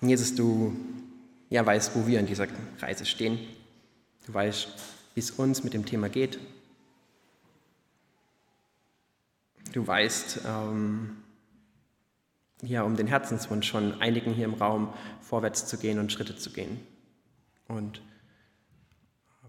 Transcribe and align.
Jesus, 0.00 0.34
du 0.34 0.76
ja, 1.48 1.64
weißt, 1.64 1.94
wo 1.94 2.06
wir 2.06 2.20
in 2.20 2.26
dieser 2.26 2.48
Reise 2.80 3.06
stehen. 3.06 3.38
Du 4.26 4.34
weißt, 4.34 4.68
wie 5.14 5.20
es 5.20 5.30
uns 5.30 5.64
mit 5.64 5.74
dem 5.74 5.86
Thema 5.86 6.08
geht. 6.08 6.38
Du 9.72 9.86
weißt, 9.86 10.40
ähm, 10.46 11.16
ja, 12.62 12.82
um 12.82 12.96
den 12.96 13.06
Herzenswunsch 13.06 13.70
von 13.70 14.00
einigen 14.00 14.32
hier 14.32 14.46
im 14.46 14.54
Raum 14.54 14.92
vorwärts 15.20 15.66
zu 15.66 15.78
gehen 15.78 15.98
und 15.98 16.12
Schritte 16.12 16.36
zu 16.36 16.50
gehen. 16.50 16.80
Und 17.68 18.00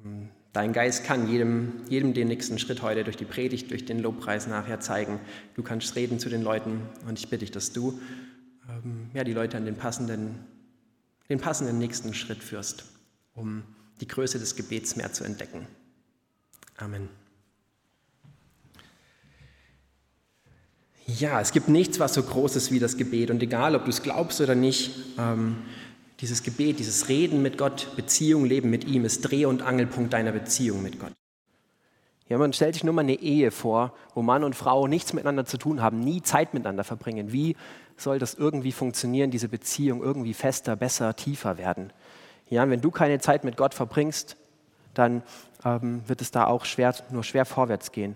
ähm, 0.03 0.29
dein 0.53 0.73
Geist 0.73 1.03
kann 1.03 1.29
jedem, 1.29 1.81
jedem 1.89 2.13
den 2.13 2.27
nächsten 2.27 2.59
Schritt 2.59 2.81
heute 2.81 3.03
durch 3.03 3.17
die 3.17 3.25
Predigt, 3.25 3.71
durch 3.71 3.85
den 3.85 3.99
Lobpreis 3.99 4.47
nachher 4.47 4.79
zeigen. 4.79 5.19
Du 5.55 5.63
kannst 5.63 5.95
reden 5.95 6.19
zu 6.19 6.29
den 6.29 6.43
Leuten 6.43 6.81
und 7.07 7.17
ich 7.17 7.29
bitte 7.29 7.45
dich, 7.45 7.51
dass 7.51 7.71
du 7.71 7.99
ähm, 8.69 9.09
ja, 9.13 9.23
die 9.23 9.33
Leute 9.33 9.57
an 9.57 9.65
den 9.65 9.75
passenden, 9.75 10.39
den 11.29 11.39
passenden 11.39 11.77
nächsten 11.77 12.13
Schritt 12.13 12.43
führst, 12.43 12.85
um 13.35 13.63
die 14.01 14.07
Größe 14.07 14.39
des 14.39 14.55
Gebets 14.55 14.95
mehr 14.95 15.13
zu 15.13 15.23
entdecken. 15.23 15.67
Amen. 16.77 17.09
Ja, 21.07 21.39
es 21.39 21.53
gibt 21.53 21.69
nichts, 21.69 21.99
was 21.99 22.13
so 22.13 22.21
groß 22.21 22.57
ist 22.57 22.71
wie 22.71 22.79
das 22.79 22.97
Gebet. 22.97 23.31
Und 23.31 23.41
egal, 23.41 23.75
ob 23.75 23.85
du 23.85 23.89
es 23.89 24.03
glaubst 24.03 24.41
oder 24.41 24.55
nicht, 24.55 24.91
ähm, 25.17 25.55
dieses 26.19 26.43
Gebet, 26.43 26.79
dieses 26.79 27.07
Reden 27.07 27.41
mit 27.41 27.57
Gott, 27.57 27.95
Beziehung, 27.95 28.43
Leben 28.45 28.69
mit 28.69 28.85
ihm 28.85 29.05
ist 29.05 29.21
Dreh- 29.21 29.45
und 29.45 29.61
Angelpunkt 29.61 30.13
deiner 30.13 30.31
Beziehung 30.31 30.83
mit 30.83 30.99
Gott. 30.99 31.13
Ja, 32.29 32.37
man 32.37 32.51
stellt 32.51 32.73
sich 32.73 32.83
nur 32.83 32.93
mal 32.93 33.01
eine 33.01 33.13
Ehe 33.13 33.51
vor, 33.51 33.93
wo 34.13 34.21
Mann 34.21 34.43
und 34.43 34.55
Frau 34.55 34.87
nichts 34.87 35.13
miteinander 35.13 35.45
zu 35.45 35.57
tun 35.57 35.81
haben, 35.81 35.99
nie 35.99 36.21
Zeit 36.21 36.53
miteinander 36.53 36.83
verbringen. 36.83 37.31
Wie 37.31 37.55
soll 37.95 38.19
das 38.19 38.33
irgendwie 38.33 38.73
funktionieren, 38.73 39.31
diese 39.31 39.47
Beziehung 39.47 40.03
irgendwie 40.03 40.33
fester, 40.33 40.75
besser, 40.75 41.15
tiefer 41.15 41.57
werden? 41.57 41.93
Ja, 42.49 42.69
wenn 42.69 42.81
du 42.81 42.91
keine 42.91 43.19
Zeit 43.19 43.43
mit 43.43 43.55
Gott 43.55 43.73
verbringst, 43.73 44.35
dann 44.93 45.23
ähm, 45.63 46.01
wird 46.07 46.21
es 46.21 46.31
da 46.31 46.47
auch 46.47 46.65
schwer, 46.65 46.93
nur 47.11 47.23
schwer 47.23 47.45
vorwärts 47.45 47.91
gehen. 47.91 48.15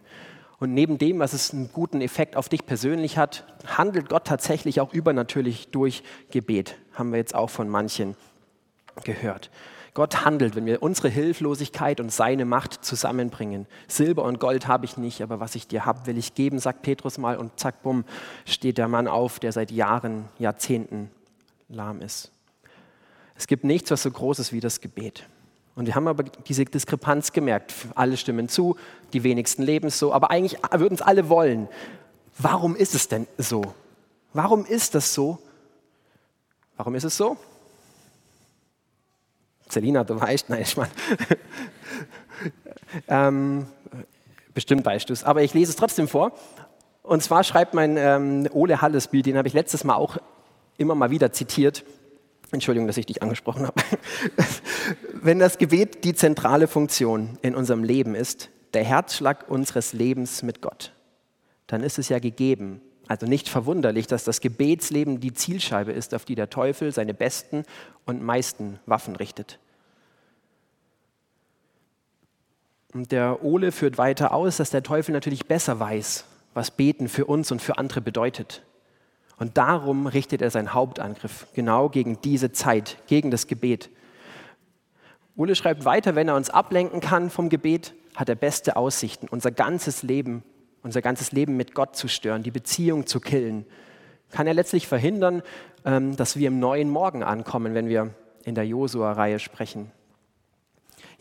Und 0.60 0.74
neben 0.74 0.98
dem, 0.98 1.20
was 1.20 1.34
es 1.34 1.54
einen 1.54 1.72
guten 1.72 2.02
Effekt 2.02 2.36
auf 2.36 2.48
dich 2.48 2.66
persönlich 2.66 3.18
hat, 3.18 3.46
handelt 3.66 4.10
Gott 4.10 4.26
tatsächlich 4.26 4.80
auch 4.80 4.94
übernatürlich 4.94 5.70
durch 5.70 6.04
Gebet. 6.30 6.78
Haben 6.94 7.12
wir 7.12 7.18
jetzt 7.18 7.34
auch 7.34 7.50
von 7.50 7.68
manchen 7.68 8.16
gehört. 9.04 9.50
Gott 9.94 10.24
handelt, 10.24 10.56
wenn 10.56 10.66
wir 10.66 10.82
unsere 10.82 11.10
Hilflosigkeit 11.10 12.00
und 12.00 12.12
seine 12.12 12.46
Macht 12.46 12.86
zusammenbringen. 12.86 13.68
Silber 13.88 14.24
und 14.24 14.40
Gold 14.40 14.68
habe 14.68 14.86
ich 14.86 14.96
nicht, 14.96 15.22
aber 15.22 15.42
was 15.42 15.56
ich 15.56 15.68
dir 15.68 15.86
habe, 15.86 16.06
will 16.06 16.18
ich 16.18 16.34
geben, 16.34 16.60
sagt 16.60 16.82
Petrus 16.82 17.18
mal. 17.18 17.38
Und 17.38 17.60
zack, 17.60 17.84
bumm, 17.84 18.06
steht 18.46 18.78
der 18.78 18.88
Mann 18.88 19.08
auf, 19.08 19.40
der 19.40 19.52
seit 19.52 19.70
Jahren, 19.70 20.26
Jahrzehnten 20.40 21.12
lahm 21.68 22.02
ist. 22.02 22.32
Es 23.36 23.48
gibt 23.48 23.66
nichts, 23.66 23.92
was 23.92 24.04
so 24.04 24.12
groß 24.12 24.40
ist 24.40 24.54
wie 24.54 24.62
das 24.62 24.80
Gebet. 24.80 25.26
Und 25.76 25.88
wir 25.88 25.96
haben 25.96 26.08
aber 26.08 26.24
diese 26.24 26.64
Diskrepanz 26.64 27.34
gemerkt. 27.34 27.74
Alle 27.96 28.16
stimmen 28.16 28.48
zu, 28.48 28.78
die 29.14 29.24
wenigsten 29.24 29.64
leben 29.64 29.88
es 29.88 30.00
so, 30.00 30.14
aber 30.14 30.32
eigentlich 30.32 30.60
würden 30.72 30.94
es 30.94 31.02
alle 31.02 31.28
wollen. 31.28 31.68
Warum 32.38 32.76
ist 32.76 32.96
es 32.96 33.08
denn 33.08 33.28
so? 33.38 33.74
Warum 34.34 34.66
ist 34.66 34.96
das 34.96 35.14
so? 35.14 35.40
Warum 36.78 36.96
ist 36.96 37.04
es 37.04 37.18
so? 37.18 37.38
Selina, 39.72 40.04
du 40.04 40.20
weißt, 40.20 40.50
nein, 40.50 40.62
ich 40.62 40.78
meine. 40.78 40.92
ähm, 43.08 43.68
bestimmt 44.54 44.86
weißt 44.86 45.10
du 45.10 45.14
es, 45.14 45.24
aber 45.24 45.44
ich 45.44 45.54
lese 45.54 45.72
es 45.72 45.76
trotzdem 45.76 46.08
vor. 46.08 46.34
Und 47.04 47.24
zwar 47.24 47.44
schreibt 47.44 47.74
mein 47.74 47.98
ähm, 47.98 48.48
Ole 48.52 48.82
Hallesbild, 48.82 49.26
den 49.26 49.38
habe 49.38 49.48
ich 49.48 49.54
letztes 49.54 49.84
Mal 49.84 49.96
auch 49.96 50.18
immer 50.78 50.96
mal 50.96 51.12
wieder 51.12 51.32
zitiert, 51.32 51.84
Entschuldigung, 52.52 52.88
dass 52.88 52.98
ich 52.98 53.06
dich 53.06 53.24
angesprochen 53.24 53.66
habe. 53.66 53.82
Wenn 55.14 55.40
das 55.40 55.58
Gebet 55.58 56.04
die 56.04 56.14
zentrale 56.14 56.68
Funktion 56.68 57.38
in 57.42 57.56
unserem 57.56 57.84
Leben 57.84 58.14
ist, 58.14 58.50
der 58.74 58.84
Herzschlag 58.84 59.50
unseres 59.50 59.94
Lebens 59.94 60.44
mit 60.44 60.62
Gott, 60.62 60.94
dann 61.68 61.82
ist 61.82 61.98
es 61.98 62.10
ja 62.10 62.20
gegeben, 62.20 62.82
also 63.08 63.26
nicht 63.26 63.50
verwunderlich, 63.50 64.08
dass 64.08 64.24
das 64.24 64.42
Gebetsleben 64.42 65.20
die 65.20 65.34
Zielscheibe 65.34 65.92
ist, 65.92 66.14
auf 66.14 66.26
die 66.26 66.36
der 66.36 66.50
Teufel 66.50 66.92
seine 66.92 67.14
besten 67.14 67.64
und 68.06 68.22
meisten 68.22 68.80
Waffen 68.86 69.16
richtet. 69.16 69.60
Und 72.94 73.12
der 73.12 73.44
Ole 73.44 73.72
führt 73.72 73.98
weiter 73.98 74.34
aus, 74.34 74.58
dass 74.58 74.70
der 74.70 74.84
Teufel 74.84 75.14
natürlich 75.14 75.46
besser 75.46 75.80
weiß, 75.80 76.26
was 76.54 76.72
Beten 76.72 77.08
für 77.08 77.26
uns 77.26 77.52
und 77.52 77.62
für 77.62 77.78
andere 77.78 78.02
bedeutet. 78.02 78.64
Und 79.38 79.58
darum 79.58 80.08
richtet 80.08 80.42
er 80.42 80.52
seinen 80.52 80.74
Hauptangriff 80.74 81.48
genau 81.54 81.90
gegen 81.90 82.22
diese 82.22 82.52
Zeit, 82.52 82.98
gegen 83.08 83.32
das 83.32 83.48
Gebet. 83.48 83.90
Ule 85.36 85.56
schreibt 85.56 85.86
weiter, 85.86 86.16
wenn 86.16 86.28
er 86.28 86.36
uns 86.36 86.50
ablenken 86.50 87.00
kann 87.00 87.30
vom 87.30 87.50
Gebet, 87.50 87.94
hat 88.16 88.30
er 88.30 88.36
beste 88.36 88.76
Aussichten, 88.76 89.28
unser 89.30 89.52
ganzes 89.52 90.04
Leben, 90.04 90.44
unser 90.84 91.02
ganzes 91.02 91.32
Leben 91.32 91.56
mit 91.56 91.74
Gott 91.74 91.96
zu 91.96 92.08
stören, 92.08 92.44
die 92.44 92.52
Beziehung 92.52 93.08
zu 93.08 93.20
killen. 93.20 93.66
Kann 94.30 94.48
er 94.48 94.54
letztlich 94.54 94.88
verhindern, 94.88 95.42
ähm, 95.86 96.16
dass 96.18 96.38
wir 96.38 96.50
im 96.50 96.60
neuen 96.60 96.90
Morgen 96.90 97.24
ankommen, 97.24 97.74
wenn 97.74 97.88
wir 97.88 98.14
in 98.44 98.56
der 98.56 98.68
Josua-Reihe 98.68 99.40
sprechen. 99.40 99.92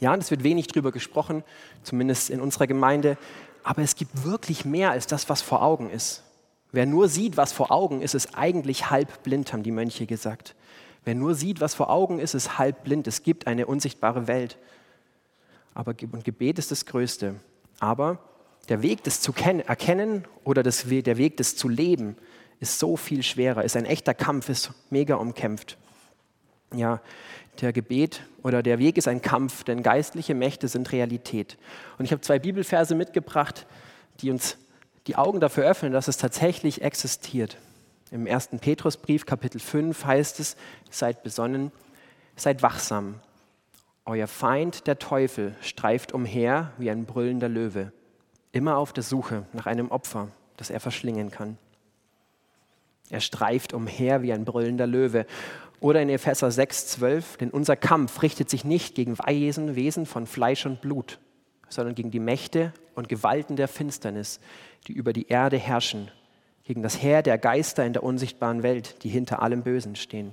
Ja, 0.01 0.13
und 0.13 0.23
es 0.23 0.31
wird 0.31 0.43
wenig 0.43 0.67
drüber 0.67 0.93
gesprochen, 0.93 1.45
zumindest 1.83 2.31
in 2.31 2.41
unserer 2.41 2.67
Gemeinde, 2.67 3.19
aber 3.63 3.83
es 3.83 3.95
gibt 3.95 4.25
wirklich 4.25 4.65
mehr 4.65 4.91
als 4.91 5.07
das, 5.07 5.29
was 5.29 5.43
vor 5.43 5.63
Augen 5.63 5.91
ist. 5.91 6.23
Wer 6.73 6.87
nur 6.87 7.09
sieht, 7.09 7.37
was 7.37 7.53
vor 7.53 7.71
Augen 7.71 8.01
ist, 8.01 8.15
ist 8.15 8.37
eigentlich 8.37 8.91
halb 8.91 9.23
blind, 9.23 9.53
haben 9.53 9.63
die 9.63 9.73
Mönche 9.73 10.07
gesagt. 10.07 10.55
Wer 11.05 11.15
nur 11.15 11.35
sieht, 11.35 11.61
was 11.61 11.75
vor 11.75 11.91
Augen 11.91 12.19
ist, 12.19 12.35
ist 12.35 12.59
halb 12.59 12.85
blind. 12.85 13.07
Es 13.07 13.23
gibt 13.23 13.47
eine 13.47 13.67
unsichtbare 13.67 14.27
Welt. 14.27 14.59
Aber 15.75 15.95
und 16.13 16.25
Gebet 16.25 16.59
ist 16.59 16.71
das 16.71 16.87
Größte. 16.87 17.37
Aber 17.79 18.19
der 18.69 18.83
Weg 18.83 19.03
des 19.05 19.21
zu 19.21 19.33
erkennen 19.33 20.25
oder 20.45 20.63
das, 20.63 20.85
der 20.87 21.17
Weg 21.17 21.37
des 21.39 21.57
zu 21.57 21.69
leben 21.69 22.17
ist 22.61 22.79
so 22.79 22.97
viel 22.97 23.23
schwerer, 23.23 23.65
ist 23.65 23.77
ein 23.77 23.87
echter 23.87 24.15
Kampf, 24.15 24.49
ist 24.49 24.73
mega 24.91 25.17
umkämpft. 25.17 25.79
Ja, 26.75 27.01
der 27.61 27.73
Gebet 27.73 28.23
oder 28.43 28.63
der 28.63 28.79
Weg 28.79 28.97
ist 28.97 29.09
ein 29.09 29.23
Kampf, 29.23 29.65
denn 29.65 29.83
geistliche 29.83 30.35
Mächte 30.35 30.69
sind 30.69 30.93
Realität. 30.93 31.59
Und 31.99 32.05
ich 32.05 32.13
habe 32.13 32.23
zwei 32.23 32.39
Bibelverse 32.39 32.95
mitgebracht, 32.95 33.67
die 34.21 34.31
uns 34.31 34.57
die 35.07 35.17
Augen 35.17 35.41
dafür 35.41 35.65
öffnen, 35.65 35.93
dass 35.93 36.09
es 36.09 36.17
tatsächlich 36.17 36.83
existiert. 36.83 37.57
Im 38.11 38.27
ersten 38.27 38.59
Petrusbrief, 38.59 39.27
Kapitel 39.27 39.61
5, 39.61 40.05
heißt 40.05 40.41
es, 40.41 40.57
seid 40.91 41.23
besonnen, 41.23 41.73
seid 42.37 42.63
wachsam. 42.63 43.21
Euer 44.05 44.27
Feind, 44.27 44.87
der 44.87 44.99
Teufel, 44.99 45.55
streift 45.61 46.13
umher 46.13 46.73
wie 46.79 46.91
ein 46.91 47.05
brüllender 47.05 47.49
Löwe, 47.49 47.93
immer 48.53 48.77
auf 48.77 48.93
der 48.93 49.05
Suche 49.05 49.47
nach 49.53 49.67
einem 49.67 49.91
Opfer, 49.91 50.29
das 50.57 50.71
er 50.71 50.81
verschlingen 50.81 51.31
kann. 51.31 51.59
Er 53.11 53.21
streift 53.21 53.73
umher 53.73 54.23
wie 54.23 54.33
ein 54.33 54.45
brüllender 54.45 54.87
Löwe. 54.87 55.27
Oder 55.81 56.03
in 56.03 56.11
Epheser 56.11 56.51
6, 56.51 56.89
12, 56.89 57.37
denn 57.39 57.51
unser 57.51 57.75
Kampf 57.75 58.23
richtet 58.23 58.51
sich 58.51 58.65
nicht 58.65 58.95
gegen 58.95 59.19
Wesen, 59.19 59.75
Wesen 59.77 60.05
von 60.05 60.27
Fleisch 60.27 60.67
und 60.67 60.83
Blut, 60.83 61.19
sondern 61.71 61.95
gegen 61.95 62.11
die 62.11 62.21
Mächte 62.21 62.73
und 62.95 63.09
Gewalten 63.09 63.57
der 63.57 63.67
Finsternis, 63.67 64.41
die 64.87 64.93
über 64.93 65.15
die 65.15 65.29
Erde 65.29 65.57
herrschen, 65.57 66.11
gegen 66.65 66.83
das 66.83 67.03
Heer 67.03 67.23
der 67.23 67.39
Geister 67.39 67.85
in 67.85 67.95
der 67.95 68.03
unsichtbaren 68.03 68.63
Welt, 68.63 69.03
die 69.03 69.09
hinter 69.09 69.41
allem 69.43 69.63
Bösen 69.63 69.97
stehen. 69.97 70.33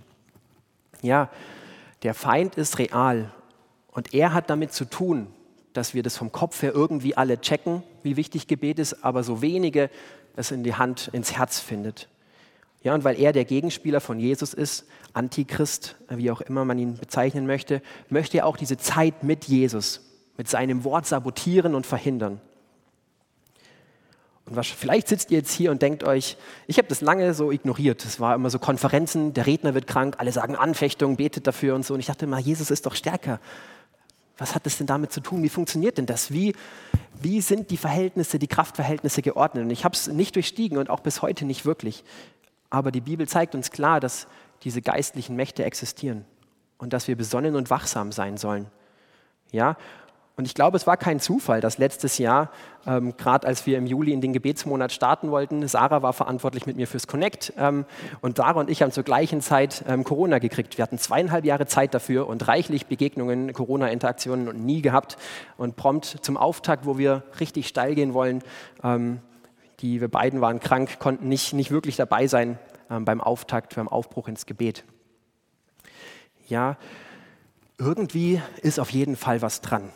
Ja, 1.02 1.30
der 2.03 2.14
Feind 2.14 2.56
ist 2.56 2.78
real 2.78 3.31
und 3.91 4.14
er 4.14 4.34
hat 4.34 4.50
damit 4.50 4.74
zu 4.74 4.85
tun, 4.85 5.28
dass 5.74 5.94
wir 5.94 6.03
das 6.03 6.18
vom 6.18 6.31
Kopf 6.31 6.62
her 6.62 6.74
irgendwie 6.74 7.16
alle 7.16 7.40
checken, 7.40 7.84
wie 8.03 8.18
wichtig 8.18 8.47
Gebet 8.47 8.79
ist, 8.79 9.06
aber 9.06 9.24
so 9.24 9.41
wenige 9.41 9.90
es 10.35 10.52
in 10.52 10.64
die 10.64 10.75
Hand, 10.75 11.09
ins 11.14 11.38
Herz 11.38 11.59
findet. 11.59 12.09
Ja, 12.87 12.93
und 12.93 13.03
weil 13.03 13.19
er 13.19 13.33
der 13.33 13.43
Gegenspieler 13.43 13.99
von 13.99 14.17
Jesus 14.17 14.53
ist, 14.53 14.85
Antichrist, 15.11 15.97
wie 16.07 16.31
auch 16.31 16.39
immer 16.39 16.63
man 16.63 16.79
ihn 16.79 16.95
bezeichnen 16.95 17.45
möchte, 17.45 17.81
möchte 18.07 18.37
er 18.37 18.45
auch 18.45 18.55
diese 18.55 18.78
Zeit 18.78 19.25
mit 19.25 19.43
Jesus, 19.43 19.99
mit 20.37 20.47
seinem 20.47 20.85
Wort 20.85 21.05
sabotieren 21.05 21.75
und 21.75 21.85
verhindern. 21.85 22.39
Und 24.45 24.55
was, 24.55 24.67
vielleicht 24.67 25.09
sitzt 25.09 25.31
ihr 25.31 25.39
jetzt 25.39 25.51
hier 25.51 25.69
und 25.72 25.81
denkt 25.81 26.05
euch, 26.05 26.37
ich 26.66 26.78
habe 26.78 26.87
das 26.87 27.01
lange 27.01 27.34
so 27.34 27.51
ignoriert. 27.51 28.05
Es 28.05 28.22
war 28.22 28.34
immer 28.35 28.49
so 28.49 28.57
Konferenzen, 28.57 29.33
der 29.33 29.47
Redner 29.47 29.73
wird 29.73 29.85
krank, 29.85 30.16
alle 30.19 30.31
sagen 30.31 30.55
Anfechtung, 30.55 31.17
betet 31.17 31.45
dafür 31.45 31.75
und 31.75 31.85
so. 31.85 31.93
Und 31.93 31.99
ich 31.99 32.05
dachte 32.05 32.23
immer, 32.23 32.40
Jesus 32.40 32.72
ist 32.72 32.85
doch 32.85 32.95
stärker. 32.95 33.41
Was 34.37 34.55
hat 34.55 34.66
das 34.66 34.78
denn 34.78 34.87
damit 34.87 35.11
zu 35.11 35.19
tun? 35.19 35.43
Wie 35.43 35.49
funktioniert 35.49 35.97
denn 35.97 36.05
das? 36.05 36.31
Wie, 36.31 36.55
wie 37.22 37.41
sind 37.41 37.69
die 37.69 37.75
Verhältnisse, 37.75 38.40
die 38.40 38.47
Kraftverhältnisse 38.47 39.22
geordnet? 39.22 39.66
Und 39.66 39.72
ich 39.72 39.83
habe 39.83 39.93
es 39.93 40.07
nicht 40.07 40.35
durchstiegen 40.35 40.78
und 40.78 40.90
auch 40.90 41.01
bis 41.01 41.22
heute 41.22 41.43
nicht 41.43 41.66
wirklich. 41.66 42.05
Aber 42.69 42.91
die 42.91 43.02
Bibel 43.02 43.28
zeigt 43.28 43.55
uns 43.55 43.72
klar, 43.72 43.99
dass 43.99 44.28
diese 44.64 44.81
geistlichen 44.81 45.35
Mächte 45.35 45.64
existieren 45.64 46.25
und 46.78 46.93
dass 46.93 47.08
wir 47.08 47.16
besonnen 47.16 47.55
und 47.55 47.69
wachsam 47.69 48.11
sein 48.11 48.37
sollen. 48.37 48.67
Ja? 49.52 49.78
Und 50.37 50.46
ich 50.46 50.53
glaube, 50.53 50.78
es 50.78 50.85
war 50.85 50.97
kein 50.97 51.19
Zufall, 51.19 51.61
dass 51.61 51.79
letztes 51.79 52.19
Jahr, 52.19 52.52
ähm, 52.85 53.17
gerade 53.17 53.47
als 53.47 53.66
wir 53.66 53.75
im 53.75 53.87
Juli 53.87 54.14
in 54.14 54.22
den 54.22 54.34
Gebetsmonat 54.34 54.91
starten 54.91 55.31
wollten, 55.31 55.67
Sarah 55.67 56.03
war 56.03 56.14
verantwortlich 56.14 56.67
mit 56.67 56.75
mir 56.75 56.85
fürs 56.85 57.08
Connect 57.08 57.53
ähm, 57.58 57.85
und 58.22 58.37
Sarah 58.37 58.59
und 58.59 58.69
ich 58.69 58.84
haben 58.84 58.91
zur 58.91 59.03
gleichen 59.03 59.41
Zeit 59.41 59.84
ähm, 59.87 60.03
Corona 60.03 60.37
gekriegt. 60.37 60.78
Wir 60.78 60.84
hatten 60.84 60.99
zweieinhalb 60.99 61.43
Jahre 61.43 61.66
Zeit 61.66 61.96
dafür 61.96 62.28
und 62.28 62.47
reichlich 62.47 62.85
Begegnungen, 62.85 63.52
Corona-Interaktionen 63.52 64.64
nie 64.64 64.84
gehabt. 64.84 65.17
Und 65.58 65.75
prompt 65.75 66.05
zum 66.22 66.37
Auftakt, 66.37 66.85
wo 66.85 66.99
wir 66.99 67.23
richtig 67.40 67.67
steil 67.67 67.96
gehen 67.96 68.14
wollen, 68.14 68.43
ähm, 68.84 69.22
die 69.79 70.02
wir 70.02 70.08
beiden 70.08 70.41
waren 70.41 70.59
krank, 70.59 71.00
konnten 71.00 71.28
nicht, 71.28 71.53
nicht 71.53 71.72
wirklich 71.72 71.96
dabei 71.96 72.28
sein 72.28 72.58
ähm, 72.90 73.06
beim 73.06 73.22
Auftakt, 73.22 73.76
beim 73.76 73.88
Aufbruch 73.88 74.28
ins 74.28 74.46
Gebet. 74.46 74.84
Ja, 76.47 76.78
irgendwie 77.78 78.41
ist 78.62 78.79
auf 78.79 78.90
jeden 78.90 79.16
Fall 79.16 79.41
was 79.41 79.62
dran. 79.62 79.90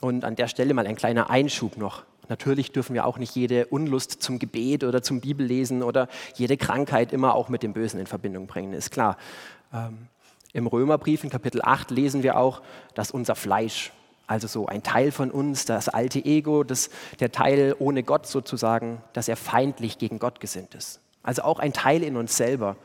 Und 0.00 0.24
an 0.24 0.34
der 0.34 0.48
Stelle 0.48 0.74
mal 0.74 0.86
ein 0.86 0.96
kleiner 0.96 1.30
Einschub 1.30 1.76
noch. 1.76 2.02
Natürlich 2.28 2.72
dürfen 2.72 2.94
wir 2.94 3.06
auch 3.06 3.18
nicht 3.18 3.34
jede 3.36 3.66
Unlust 3.66 4.22
zum 4.22 4.38
Gebet 4.38 4.84
oder 4.84 5.02
zum 5.02 5.20
Bibellesen 5.20 5.82
oder 5.82 6.08
jede 6.34 6.56
Krankheit 6.56 7.12
immer 7.12 7.34
auch 7.34 7.48
mit 7.48 7.62
dem 7.62 7.72
Bösen 7.72 8.00
in 8.00 8.06
Verbindung 8.06 8.46
bringen, 8.46 8.72
ist 8.72 8.90
klar. 8.90 9.16
Ähm, 9.72 10.08
Im 10.52 10.66
Römerbrief 10.66 11.24
in 11.24 11.30
Kapitel 11.30 11.60
8 11.62 11.90
lesen 11.90 12.22
wir 12.22 12.36
auch, 12.36 12.62
dass 12.94 13.10
unser 13.10 13.34
Fleisch, 13.34 13.92
also 14.32 14.48
so 14.48 14.66
ein 14.66 14.82
Teil 14.82 15.12
von 15.12 15.30
uns, 15.30 15.66
das 15.66 15.90
alte 15.90 16.24
Ego, 16.24 16.64
das, 16.64 16.88
der 17.20 17.32
Teil 17.32 17.76
ohne 17.78 18.02
Gott 18.02 18.26
sozusagen, 18.26 19.02
dass 19.12 19.28
er 19.28 19.36
feindlich 19.36 19.98
gegen 19.98 20.18
Gott 20.18 20.40
gesinnt 20.40 20.74
ist. 20.74 21.00
Also 21.22 21.42
auch 21.42 21.58
ein 21.58 21.74
Teil 21.74 22.02
in 22.02 22.16
uns 22.16 22.34
selber 22.34 22.76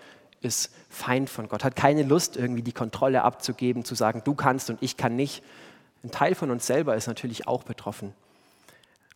ist 0.41 0.71
Feind 0.89 1.29
von 1.29 1.47
Gott, 1.47 1.63
hat 1.63 1.77
keine 1.77 2.03
Lust 2.03 2.35
irgendwie 2.35 2.63
die 2.63 2.73
Kontrolle 2.73 3.23
abzugeben, 3.23 3.85
zu 3.85 3.95
sagen, 3.95 4.23
du 4.25 4.35
kannst 4.35 4.69
und 4.69 4.83
ich 4.83 4.97
kann 4.97 5.15
nicht, 5.15 5.41
ein 6.03 6.11
Teil 6.11 6.35
von 6.35 6.51
uns 6.51 6.67
selber 6.67 6.95
ist 6.95 7.07
natürlich 7.07 7.47
auch 7.47 7.63
betroffen. 7.63 8.13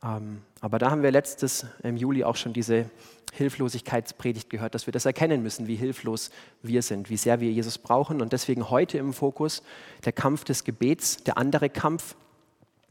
Ähm, 0.04 0.42
aber 0.60 0.80
da 0.80 0.92
haben 0.92 1.04
wir 1.04 1.12
letztes 1.12 1.66
im 1.84 1.98
Juli 1.98 2.24
auch 2.24 2.36
schon 2.36 2.54
diese 2.54 2.90
Hilflosigkeitspredigt 3.34 4.50
gehört, 4.50 4.76
dass 4.76 4.88
wir 4.88 4.92
das 4.92 5.06
erkennen 5.06 5.42
müssen, 5.42 5.68
wie 5.68 5.76
hilflos 5.76 6.32
wir 6.62 6.82
sind, 6.82 7.10
wie 7.10 7.18
sehr 7.18 7.40
wir 7.40 7.52
Jesus 7.52 7.78
brauchen. 7.78 8.22
Und 8.22 8.34
deswegen 8.34 8.70
heute 8.70 8.98
im 8.98 9.14
Fokus 9.14 9.64
der 10.04 10.12
Kampf 10.12 10.44
des 10.44 10.64
Gebets, 10.64 11.24
der 11.24 11.38
andere 11.38 11.70
Kampf. 11.70 12.16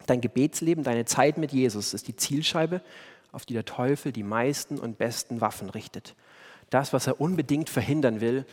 Dein 0.06 0.20
Gebetsleben, 0.20 0.82
deine 0.82 1.04
Zeit 1.04 1.36
mit 1.36 1.52
Jesus 1.52 1.94
ist 1.94 2.08
die 2.08 2.16
Zielscheibe, 2.16 2.80
auf 3.32 3.44
die 3.44 3.54
der 3.54 3.64
Teufel 3.64 4.12
die 4.12 4.22
meisten 4.22 4.78
und 4.78 4.98
besten 4.98 5.40
Waffen 5.40 5.68
richtet. 5.70 6.14
Das, 6.70 6.92
was 6.92 7.06
er 7.06 7.20
unbedingt 7.20 7.68
verhindern 7.68 8.20
will, 8.20 8.46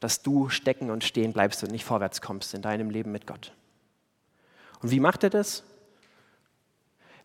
dass 0.00 0.22
du 0.22 0.48
stecken 0.48 0.90
und 0.90 1.04
stehen 1.04 1.32
bleibst 1.32 1.62
und 1.64 1.72
nicht 1.72 1.84
vorwärts 1.84 2.20
kommst 2.20 2.54
in 2.54 2.62
deinem 2.62 2.90
Leben 2.90 3.12
mit 3.12 3.26
Gott. 3.26 3.52
Und 4.80 4.90
wie 4.90 5.00
macht 5.00 5.24
er 5.24 5.30
das? 5.30 5.64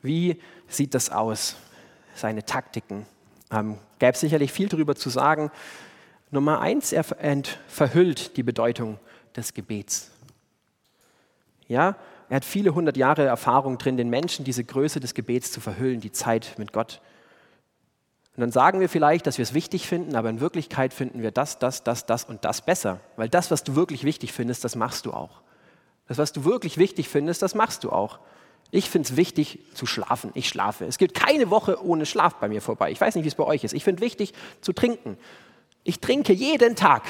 Wie 0.01 0.39
sieht 0.67 0.93
das 0.93 1.09
aus? 1.09 1.55
Seine 2.15 2.43
Taktiken. 2.43 3.05
Ähm, 3.51 3.77
Gäbe 3.99 4.17
sicherlich 4.17 4.51
viel 4.51 4.67
darüber 4.67 4.95
zu 4.95 5.09
sagen. 5.09 5.51
Nummer 6.29 6.59
eins, 6.61 6.93
er 6.93 7.03
verhüllt 7.03 8.37
die 8.37 8.43
Bedeutung 8.43 8.99
des 9.35 9.53
Gebets. 9.53 10.11
Ja, 11.67 11.95
er 12.29 12.37
hat 12.37 12.45
viele 12.45 12.73
hundert 12.73 12.95
Jahre 12.95 13.25
Erfahrung 13.25 13.77
drin, 13.77 13.97
den 13.97 14.09
Menschen 14.09 14.45
diese 14.45 14.63
Größe 14.63 15.01
des 15.01 15.13
Gebets 15.13 15.51
zu 15.51 15.59
verhüllen, 15.59 15.99
die 15.99 16.11
Zeit 16.11 16.55
mit 16.57 16.71
Gott. 16.71 17.01
Und 18.37 18.41
dann 18.41 18.51
sagen 18.51 18.79
wir 18.79 18.87
vielleicht, 18.87 19.27
dass 19.27 19.37
wir 19.37 19.43
es 19.43 19.53
wichtig 19.53 19.87
finden, 19.87 20.15
aber 20.15 20.29
in 20.29 20.39
Wirklichkeit 20.39 20.93
finden 20.93 21.21
wir 21.21 21.31
das, 21.31 21.59
das, 21.59 21.83
das, 21.83 22.05
das 22.05 22.23
und 22.23 22.45
das 22.45 22.61
besser. 22.61 23.01
Weil 23.17 23.27
das, 23.27 23.51
was 23.51 23.65
du 23.65 23.75
wirklich 23.75 24.05
wichtig 24.05 24.31
findest, 24.31 24.63
das 24.63 24.77
machst 24.77 25.05
du 25.05 25.11
auch. 25.11 25.41
Das, 26.07 26.17
was 26.17 26.31
du 26.31 26.45
wirklich 26.45 26.77
wichtig 26.77 27.09
findest, 27.09 27.41
das 27.41 27.55
machst 27.55 27.83
du 27.83 27.91
auch. 27.91 28.19
Ich 28.71 28.89
finde 28.89 29.09
es 29.09 29.17
wichtig 29.17 29.59
zu 29.73 29.85
schlafen. 29.85 30.31
Ich 30.33 30.47
schlafe. 30.47 30.85
Es 30.85 30.97
gibt 30.97 31.13
keine 31.13 31.49
Woche 31.49 31.83
ohne 31.85 32.05
Schlaf 32.05 32.35
bei 32.35 32.47
mir 32.47 32.61
vorbei. 32.61 32.89
Ich 32.91 33.01
weiß 33.01 33.15
nicht, 33.15 33.25
wie 33.25 33.29
es 33.29 33.35
bei 33.35 33.43
euch 33.43 33.65
ist. 33.65 33.73
Ich 33.73 33.83
finde 33.83 34.01
wichtig 34.01 34.33
zu 34.61 34.71
trinken. 34.71 35.17
Ich 35.83 35.99
trinke 35.99 36.31
jeden 36.31 36.75
Tag. 36.77 37.03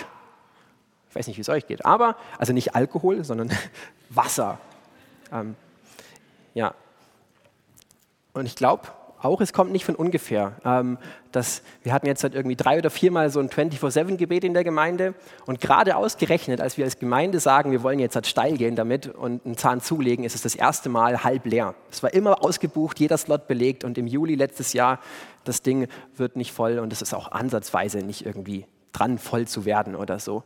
Ich 1.09 1.15
weiß 1.15 1.27
nicht, 1.27 1.37
wie 1.37 1.41
es 1.41 1.49
euch 1.49 1.67
geht. 1.67 1.85
Aber, 1.85 2.15
also 2.39 2.51
nicht 2.51 2.73
Alkohol, 2.73 3.23
sondern 3.23 3.51
Wasser. 4.09 4.59
Ähm, 5.31 5.55
ja. 6.55 6.73
Und 8.33 8.47
ich 8.47 8.55
glaube, 8.55 8.87
auch, 9.21 9.41
es 9.41 9.53
kommt 9.53 9.71
nicht 9.71 9.85
von 9.85 9.95
ungefähr. 9.95 10.53
Ähm, 10.65 10.97
dass 11.31 11.61
wir 11.83 11.93
hatten 11.93 12.07
jetzt 12.07 12.23
halt 12.23 12.35
irgendwie 12.35 12.55
drei 12.55 12.77
oder 12.77 12.89
viermal 12.89 13.29
so 13.29 13.39
ein 13.39 13.49
24-7-Gebet 13.49 14.43
in 14.43 14.53
der 14.53 14.63
Gemeinde 14.63 15.13
und 15.45 15.61
gerade 15.61 15.95
ausgerechnet, 15.95 16.59
als 16.59 16.77
wir 16.77 16.85
als 16.85 16.99
Gemeinde 16.99 17.39
sagen, 17.39 17.71
wir 17.71 17.83
wollen 17.83 17.99
jetzt 17.99 18.15
halt 18.15 18.27
steil 18.27 18.57
gehen 18.57 18.75
damit 18.75 19.07
und 19.07 19.45
einen 19.45 19.57
Zahn 19.57 19.81
zulegen, 19.81 20.25
ist 20.25 20.35
es 20.35 20.41
das 20.41 20.55
erste 20.55 20.89
Mal 20.89 21.23
halb 21.23 21.45
leer. 21.45 21.75
Es 21.89 22.03
war 22.03 22.13
immer 22.13 22.43
ausgebucht, 22.43 22.99
jeder 22.99 23.17
Slot 23.17 23.47
belegt 23.47 23.83
und 23.83 23.97
im 23.97 24.07
Juli 24.07 24.35
letztes 24.35 24.73
Jahr, 24.73 24.99
das 25.43 25.61
Ding 25.61 25.87
wird 26.15 26.35
nicht 26.35 26.51
voll 26.51 26.79
und 26.79 26.91
es 26.91 27.01
ist 27.01 27.13
auch 27.13 27.31
ansatzweise 27.31 27.99
nicht 27.99 28.25
irgendwie 28.25 28.65
dran, 28.91 29.17
voll 29.17 29.47
zu 29.47 29.65
werden 29.65 29.95
oder 29.95 30.19
so. 30.19 30.43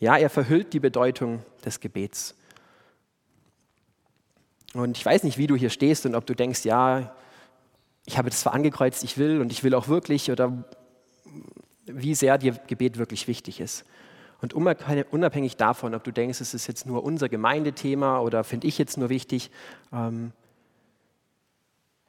Ja, 0.00 0.16
er 0.16 0.30
verhüllt 0.30 0.72
die 0.74 0.80
Bedeutung 0.80 1.42
des 1.64 1.80
Gebets. 1.80 2.34
Und 4.74 4.96
ich 4.96 5.04
weiß 5.04 5.24
nicht, 5.24 5.38
wie 5.38 5.46
du 5.46 5.56
hier 5.56 5.70
stehst 5.70 6.06
und 6.06 6.14
ob 6.14 6.26
du 6.26 6.34
denkst, 6.34 6.64
ja, 6.64 7.12
ich 8.08 8.16
habe 8.16 8.30
das 8.30 8.40
zwar 8.40 8.54
angekreuzt, 8.54 9.04
ich 9.04 9.18
will 9.18 9.42
und 9.42 9.52
ich 9.52 9.62
will 9.62 9.74
auch 9.74 9.88
wirklich 9.88 10.30
oder 10.30 10.64
wie 11.84 12.14
sehr 12.14 12.38
dir 12.38 12.52
Gebet 12.66 12.96
wirklich 12.96 13.28
wichtig 13.28 13.60
ist. 13.60 13.84
Und 14.40 14.54
unabhängig 14.54 15.58
davon, 15.58 15.94
ob 15.94 16.04
du 16.04 16.10
denkst, 16.10 16.40
es 16.40 16.54
ist 16.54 16.66
jetzt 16.68 16.86
nur 16.86 17.04
unser 17.04 17.28
Gemeindethema 17.28 18.20
oder 18.20 18.44
finde 18.44 18.66
ich 18.66 18.78
jetzt 18.78 18.96
nur 18.96 19.10
wichtig, 19.10 19.50
ähm, 19.92 20.32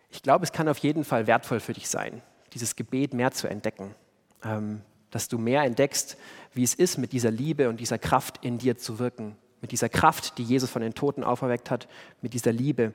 ich 0.10 0.24
glaube, 0.24 0.46
es 0.46 0.54
kann 0.54 0.69
auf 0.69 0.78
jeden 0.78 1.04
Fall 1.04 1.28
wertvoll 1.28 1.60
für 1.60 1.74
dich 1.74 1.90
sein, 1.90 2.22
dieses 2.54 2.78
Gebet 2.78 3.13
mehr 3.13 3.31
zu 3.31 3.48
entdecken. 3.48 3.94
Ähm, 4.44 4.81
dass 5.12 5.28
du 5.28 5.38
mehr 5.38 5.63
entdeckst, 5.63 6.18
wie 6.54 6.63
es 6.63 6.75
ist, 6.75 6.98
mit 6.98 7.12
dieser 7.12 7.31
Liebe 7.31 7.68
und 7.68 7.81
dieser 7.81 7.98
Kraft 7.98 8.40
in 8.45 8.57
dir 8.57 8.78
zu 8.78 9.00
wirken. 9.00 9.36
Mit 9.60 9.74
dieser 9.74 9.90
Kraft, 9.90 10.38
die 10.38 10.44
Jesus 10.44 10.69
von 10.69 10.81
den 10.81 10.94
Toten 10.94 11.25
auferweckt 11.25 11.69
hat, 11.69 11.90
mit 12.22 12.34
dieser 12.34 12.54
Liebe 12.54 12.94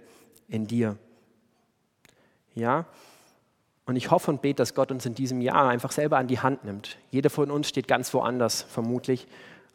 in 0.48 0.66
dir. 0.66 0.96
Ja? 2.54 2.86
Und 3.86 3.96
ich 3.96 4.10
hoffe 4.10 4.30
und 4.30 4.40
bete, 4.40 4.56
dass 4.56 4.74
Gott 4.74 4.90
uns 4.90 5.04
in 5.04 5.14
diesem 5.14 5.40
Jahr 5.40 5.68
einfach 5.68 5.92
selber 5.92 6.16
an 6.18 6.26
die 6.26 6.40
Hand 6.40 6.64
nimmt. 6.64 6.96
Jeder 7.10 7.30
von 7.30 7.50
uns 7.50 7.68
steht 7.68 7.86
ganz 7.86 8.14
woanders, 8.14 8.62
vermutlich. 8.62 9.26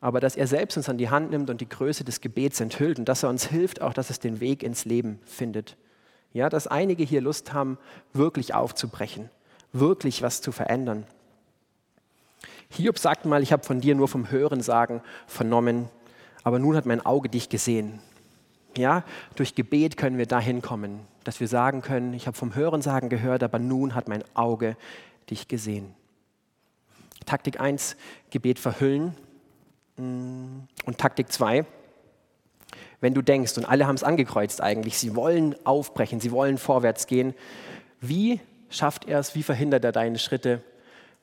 Aber 0.02 0.20
dass 0.20 0.36
er 0.36 0.48
selbst 0.48 0.78
uns 0.78 0.90
an 0.90 0.98
die 0.98 1.10
Hand 1.10 1.32
nimmt 1.32 1.50
und 1.50 1.62
die 1.62 1.70
Größe 1.70 2.04
des 2.04 2.22
Gebets 2.22 2.60
enthüllt 2.60 3.00
und 3.00 3.06
dass 3.06 3.24
er 3.24 3.30
uns 3.30 3.48
hilft, 3.48 3.82
auch 3.82 3.94
dass 3.94 4.10
es 4.10 4.20
den 4.20 4.40
Weg 4.40 4.64
ins 4.64 4.86
Leben 4.86 5.20
findet. 5.26 5.76
Ja, 6.34 6.50
dass 6.50 6.68
einige 6.68 7.04
hier 7.04 7.22
Lust 7.22 7.54
haben, 7.54 7.78
wirklich 8.14 8.54
aufzubrechen, 8.54 9.30
wirklich 9.74 10.22
was 10.22 10.42
zu 10.42 10.52
verändern. 10.52 11.06
Hiob 12.70 13.00
sagt 13.00 13.26
mal, 13.26 13.42
ich 13.42 13.52
habe 13.52 13.64
von 13.64 13.82
dir 13.82 13.96
nur 13.96 14.08
vom 14.08 14.32
Hören 14.32 14.62
sagen 14.62 15.02
vernommen, 15.28 15.90
aber 16.44 16.60
nun 16.60 16.76
hat 16.76 16.86
mein 16.86 17.06
Auge 17.06 17.30
dich 17.30 17.50
gesehen. 17.50 18.00
Ja, 18.78 19.04
durch 19.36 19.56
Gebet 19.56 19.98
können 19.98 20.18
wir 20.18 20.26
dahin 20.26 20.62
kommen, 20.62 21.00
dass 21.24 21.40
wir 21.40 21.48
sagen 21.48 21.82
können, 21.82 22.14
ich 22.14 22.28
habe 22.28 22.38
vom 22.38 22.56
Hörensagen 22.56 23.10
gehört, 23.10 23.44
aber 23.44 23.60
nun 23.60 23.96
hat 23.96 24.08
mein 24.08 24.24
Auge 24.36 24.78
dich 25.30 25.48
gesehen. 25.48 25.94
Taktik 27.26 27.60
1, 27.60 27.96
Gebet 28.30 28.60
verhüllen. 28.60 29.16
Mm, 29.98 30.62
und 30.86 30.98
Taktik 30.98 31.32
2, 31.32 31.66
wenn 33.02 33.14
du 33.14 33.22
denkst, 33.22 33.58
und 33.58 33.66
alle 33.66 33.88
haben 33.88 33.96
es 33.96 34.04
angekreuzt 34.04 34.62
eigentlich, 34.62 34.98
sie 34.98 35.16
wollen 35.16 35.56
aufbrechen, 35.66 36.20
sie 36.20 36.32
wollen 36.32 36.58
vorwärts 36.58 37.08
gehen, 37.08 37.34
wie 38.02 38.40
schafft 38.70 39.06
er 39.08 39.20
es, 39.20 39.36
wie 39.36 39.44
verhindert 39.44 39.84
er 39.84 39.92
deine 39.92 40.20
Schritte? 40.20 40.62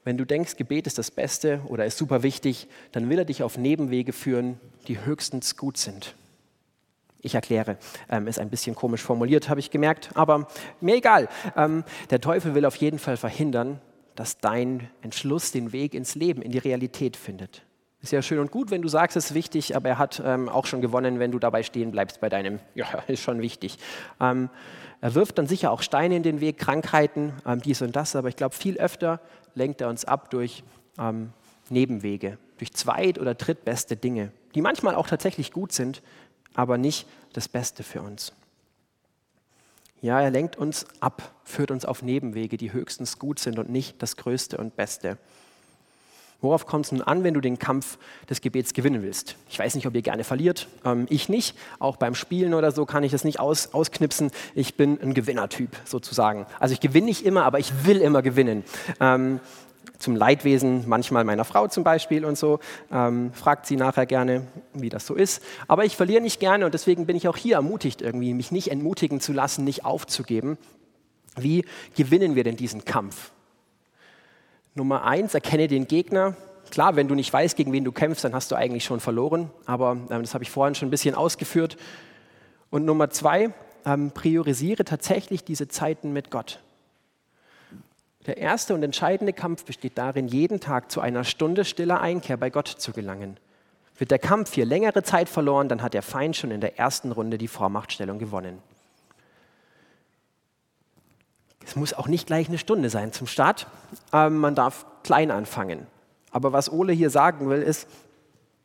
Wenn 0.04 0.16
du 0.16 0.24
denkst, 0.24 0.56
Gebet 0.56 0.86
ist 0.86 0.98
das 0.98 1.10
Beste 1.10 1.60
oder 1.66 1.84
ist 1.84 1.98
super 1.98 2.22
wichtig, 2.22 2.68
dann 2.92 3.08
will 3.10 3.18
er 3.18 3.24
dich 3.24 3.42
auf 3.42 3.58
Nebenwege 3.58 4.12
führen, 4.12 4.60
die 4.88 5.04
höchstens 5.04 5.56
gut 5.56 5.76
sind. 5.76 6.14
Ich 7.20 7.34
erkläre, 7.34 7.78
ähm, 8.08 8.26
ist 8.26 8.38
ein 8.38 8.50
bisschen 8.50 8.74
komisch 8.74 9.02
formuliert, 9.02 9.48
habe 9.48 9.60
ich 9.60 9.70
gemerkt, 9.70 10.10
aber 10.14 10.46
mir 10.80 10.96
egal. 10.96 11.28
Ähm, 11.56 11.84
der 12.10 12.20
Teufel 12.20 12.54
will 12.54 12.64
auf 12.64 12.76
jeden 12.76 12.98
Fall 12.98 13.16
verhindern, 13.16 13.80
dass 14.14 14.38
dein 14.38 14.88
Entschluss 15.02 15.52
den 15.52 15.72
Weg 15.72 15.94
ins 15.94 16.14
Leben, 16.14 16.42
in 16.42 16.52
die 16.52 16.58
Realität 16.58 17.16
findet. 17.16 17.62
Ist 18.02 18.12
ja 18.12 18.22
schön 18.22 18.38
und 18.38 18.50
gut, 18.50 18.70
wenn 18.70 18.82
du 18.82 18.88
sagst, 18.88 19.16
es 19.16 19.26
ist 19.26 19.34
wichtig, 19.34 19.74
aber 19.74 19.88
er 19.88 19.98
hat 19.98 20.22
ähm, 20.24 20.48
auch 20.48 20.66
schon 20.66 20.80
gewonnen, 20.80 21.18
wenn 21.18 21.32
du 21.32 21.38
dabei 21.38 21.62
stehen 21.62 21.90
bleibst 21.90 22.20
bei 22.20 22.28
deinem, 22.28 22.60
ja, 22.74 22.86
ist 23.08 23.22
schon 23.22 23.40
wichtig. 23.40 23.78
Ähm, 24.20 24.50
er 25.00 25.14
wirft 25.14 25.38
dann 25.38 25.46
sicher 25.46 25.70
auch 25.70 25.82
Steine 25.82 26.16
in 26.16 26.22
den 26.22 26.40
Weg, 26.40 26.58
Krankheiten, 26.58 27.32
ähm, 27.46 27.60
dies 27.60 27.82
und 27.82 27.96
das, 27.96 28.14
aber 28.14 28.28
ich 28.28 28.36
glaube, 28.36 28.54
viel 28.54 28.78
öfter 28.78 29.20
lenkt 29.54 29.80
er 29.80 29.88
uns 29.88 30.04
ab 30.04 30.30
durch 30.30 30.62
ähm, 30.98 31.32
Nebenwege, 31.68 32.38
durch 32.58 32.72
zweit- 32.72 33.18
oder 33.18 33.34
drittbeste 33.34 33.96
Dinge, 33.96 34.30
die 34.54 34.62
manchmal 34.62 34.94
auch 34.94 35.08
tatsächlich 35.08 35.52
gut 35.52 35.72
sind, 35.72 36.02
aber 36.56 36.78
nicht 36.78 37.06
das 37.32 37.48
Beste 37.48 37.84
für 37.84 38.02
uns. 38.02 38.32
Ja, 40.02 40.20
er 40.20 40.30
lenkt 40.30 40.56
uns 40.56 40.86
ab, 41.00 41.32
führt 41.44 41.70
uns 41.70 41.84
auf 41.84 42.02
Nebenwege, 42.02 42.56
die 42.56 42.72
höchstens 42.72 43.18
gut 43.18 43.38
sind 43.38 43.58
und 43.58 43.70
nicht 43.70 44.02
das 44.02 44.16
Größte 44.16 44.56
und 44.56 44.76
Beste. 44.76 45.18
Worauf 46.42 46.66
kommt 46.66 46.84
es 46.84 46.92
nun 46.92 47.00
an, 47.00 47.24
wenn 47.24 47.32
du 47.32 47.40
den 47.40 47.58
Kampf 47.58 47.96
des 48.28 48.42
Gebets 48.42 48.74
gewinnen 48.74 49.02
willst? 49.02 49.36
Ich 49.48 49.58
weiß 49.58 49.74
nicht, 49.74 49.86
ob 49.86 49.94
ihr 49.94 50.02
gerne 50.02 50.22
verliert. 50.22 50.68
Ähm, 50.84 51.06
ich 51.08 51.30
nicht. 51.30 51.56
Auch 51.78 51.96
beim 51.96 52.14
Spielen 52.14 52.52
oder 52.52 52.72
so 52.72 52.84
kann 52.84 53.02
ich 53.04 53.12
das 53.12 53.24
nicht 53.24 53.40
aus, 53.40 53.72
ausknipsen. 53.72 54.30
Ich 54.54 54.76
bin 54.76 55.00
ein 55.00 55.14
Gewinnertyp 55.14 55.70
sozusagen. 55.86 56.46
Also 56.60 56.74
ich 56.74 56.80
gewinne 56.80 57.06
nicht 57.06 57.24
immer, 57.24 57.44
aber 57.44 57.58
ich 57.58 57.86
will 57.86 58.02
immer 58.02 58.20
gewinnen. 58.20 58.64
Ähm, 59.00 59.40
zum 59.98 60.16
Leidwesen 60.16 60.84
manchmal 60.86 61.24
meiner 61.24 61.44
Frau 61.44 61.68
zum 61.68 61.84
Beispiel 61.84 62.24
und 62.24 62.36
so. 62.36 62.60
Ähm, 62.92 63.32
fragt 63.32 63.66
sie 63.66 63.76
nachher 63.76 64.06
gerne, 64.06 64.46
wie 64.74 64.88
das 64.88 65.06
so 65.06 65.14
ist. 65.14 65.42
Aber 65.68 65.84
ich 65.84 65.96
verliere 65.96 66.22
nicht 66.22 66.40
gerne 66.40 66.66
und 66.66 66.74
deswegen 66.74 67.06
bin 67.06 67.16
ich 67.16 67.28
auch 67.28 67.36
hier 67.36 67.56
ermutigt 67.56 68.02
irgendwie, 68.02 68.34
mich 68.34 68.52
nicht 68.52 68.70
entmutigen 68.70 69.20
zu 69.20 69.32
lassen, 69.32 69.64
nicht 69.64 69.84
aufzugeben. 69.84 70.58
Wie 71.36 71.64
gewinnen 71.96 72.34
wir 72.34 72.44
denn 72.44 72.56
diesen 72.56 72.84
Kampf? 72.84 73.32
Nummer 74.74 75.04
eins, 75.04 75.34
erkenne 75.34 75.68
den 75.68 75.86
Gegner. 75.86 76.36
Klar, 76.70 76.96
wenn 76.96 77.08
du 77.08 77.14
nicht 77.14 77.32
weißt, 77.32 77.56
gegen 77.56 77.72
wen 77.72 77.84
du 77.84 77.92
kämpfst, 77.92 78.24
dann 78.24 78.34
hast 78.34 78.50
du 78.50 78.56
eigentlich 78.56 78.84
schon 78.84 79.00
verloren. 79.00 79.50
Aber 79.64 79.92
ähm, 80.10 80.22
das 80.22 80.34
habe 80.34 80.44
ich 80.44 80.50
vorhin 80.50 80.74
schon 80.74 80.88
ein 80.88 80.90
bisschen 80.90 81.14
ausgeführt. 81.14 81.76
Und 82.70 82.84
Nummer 82.84 83.10
zwei, 83.10 83.54
ähm, 83.86 84.10
priorisiere 84.10 84.84
tatsächlich 84.84 85.44
diese 85.44 85.68
Zeiten 85.68 86.12
mit 86.12 86.30
Gott. 86.30 86.60
Der 88.26 88.38
erste 88.38 88.74
und 88.74 88.82
entscheidende 88.82 89.32
Kampf 89.32 89.64
besteht 89.64 89.96
darin, 89.98 90.26
jeden 90.26 90.58
Tag 90.58 90.90
zu 90.90 91.00
einer 91.00 91.22
Stunde 91.22 91.64
stiller 91.64 92.00
Einkehr 92.00 92.36
bei 92.36 92.50
Gott 92.50 92.66
zu 92.68 92.92
gelangen. 92.92 93.36
Wird 93.98 94.10
der 94.10 94.18
Kampf 94.18 94.52
hier 94.52 94.66
längere 94.66 95.02
Zeit 95.04 95.28
verloren, 95.28 95.68
dann 95.68 95.80
hat 95.80 95.94
der 95.94 96.02
Feind 96.02 96.36
schon 96.36 96.50
in 96.50 96.60
der 96.60 96.78
ersten 96.78 97.12
Runde 97.12 97.38
die 97.38 97.48
Vormachtstellung 97.48 98.18
gewonnen. 98.18 98.60
Es 101.64 101.76
muss 101.76 101.94
auch 101.94 102.08
nicht 102.08 102.26
gleich 102.26 102.48
eine 102.48 102.58
Stunde 102.58 102.90
sein 102.90 103.12
zum 103.12 103.26
Start. 103.26 103.66
Ähm, 104.12 104.38
man 104.38 104.54
darf 104.54 104.86
klein 105.02 105.30
anfangen. 105.30 105.86
Aber 106.30 106.52
was 106.52 106.70
Ole 106.70 106.92
hier 106.92 107.10
sagen 107.10 107.48
will, 107.48 107.62
ist, 107.62 107.88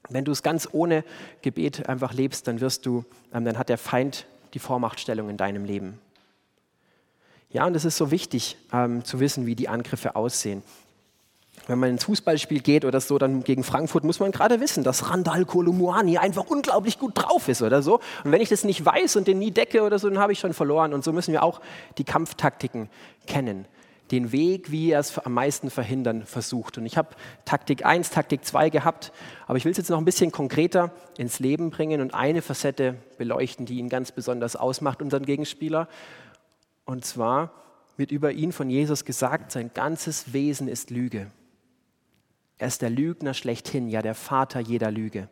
wenn 0.09 0.25
du 0.25 0.31
es 0.31 0.43
ganz 0.43 0.67
ohne 0.71 1.03
Gebet 1.41 1.87
einfach 1.87 2.13
lebst, 2.13 2.47
dann 2.47 2.61
wirst 2.61 2.85
du, 2.85 3.05
ähm, 3.33 3.45
dann 3.45 3.57
hat 3.57 3.69
der 3.69 3.77
Feind 3.77 4.25
die 4.53 4.59
Vormachtstellung 4.59 5.29
in 5.29 5.37
deinem 5.37 5.65
Leben. 5.65 5.99
Ja, 7.51 7.65
und 7.65 7.75
es 7.75 7.85
ist 7.85 7.97
so 7.97 8.11
wichtig 8.11 8.57
ähm, 8.71 9.03
zu 9.03 9.19
wissen, 9.19 9.45
wie 9.45 9.55
die 9.55 9.67
Angriffe 9.67 10.15
aussehen 10.15 10.63
wenn 11.67 11.79
man 11.79 11.89
ins 11.89 12.05
Fußballspiel 12.05 12.61
geht 12.61 12.85
oder 12.85 12.99
so, 12.99 13.17
dann 13.17 13.43
gegen 13.43 13.63
Frankfurt, 13.63 14.03
muss 14.03 14.19
man 14.19 14.31
gerade 14.31 14.59
wissen, 14.59 14.83
dass 14.83 15.09
Randall 15.09 15.45
Kolumuani 15.45 16.17
einfach 16.17 16.45
unglaublich 16.47 16.97
gut 16.97 17.13
drauf 17.15 17.47
ist 17.47 17.61
oder 17.61 17.81
so. 17.81 17.99
Und 18.23 18.31
wenn 18.31 18.41
ich 18.41 18.49
das 18.49 18.63
nicht 18.63 18.85
weiß 18.85 19.15
und 19.15 19.27
den 19.27 19.39
nie 19.39 19.51
decke 19.51 19.83
oder 19.83 19.99
so, 19.99 20.09
dann 20.09 20.19
habe 20.19 20.33
ich 20.33 20.39
schon 20.39 20.53
verloren. 20.53 20.93
Und 20.93 21.03
so 21.03 21.13
müssen 21.13 21.31
wir 21.31 21.43
auch 21.43 21.61
die 21.97 22.03
Kampftaktiken 22.03 22.89
kennen. 23.27 23.65
Den 24.11 24.31
Weg, 24.33 24.71
wie 24.71 24.91
er 24.91 24.99
es 24.99 25.17
am 25.19 25.33
meisten 25.33 25.69
verhindern 25.69 26.25
versucht. 26.25 26.77
Und 26.77 26.85
ich 26.85 26.97
habe 26.97 27.09
Taktik 27.45 27.85
1, 27.85 28.09
Taktik 28.09 28.43
2 28.43 28.69
gehabt, 28.69 29.13
aber 29.47 29.57
ich 29.57 29.63
will 29.63 29.71
es 29.71 29.77
jetzt 29.77 29.89
noch 29.89 29.99
ein 29.99 30.05
bisschen 30.05 30.31
konkreter 30.31 30.91
ins 31.17 31.39
Leben 31.39 31.69
bringen 31.69 32.01
und 32.01 32.13
eine 32.13 32.41
Facette 32.41 32.95
beleuchten, 33.17 33.65
die 33.65 33.77
ihn 33.77 33.87
ganz 33.87 34.11
besonders 34.11 34.57
ausmacht, 34.57 35.01
unseren 35.01 35.25
Gegenspieler. 35.25 35.87
Und 36.85 37.05
zwar 37.05 37.51
wird 37.97 38.11
über 38.11 38.31
ihn 38.31 38.51
von 38.51 38.69
Jesus 38.69 39.05
gesagt, 39.05 39.51
sein 39.51 39.71
ganzes 39.73 40.33
Wesen 40.33 40.67
ist 40.67 40.89
Lüge. 40.89 41.31
Er 42.57 42.67
ist 42.67 42.81
der 42.81 42.89
Lügner 42.89 43.33
schlechthin, 43.33 43.89
ja 43.89 44.01
der 44.01 44.15
Vater 44.15 44.59
jeder 44.59 44.91
Lüge. 44.91 45.29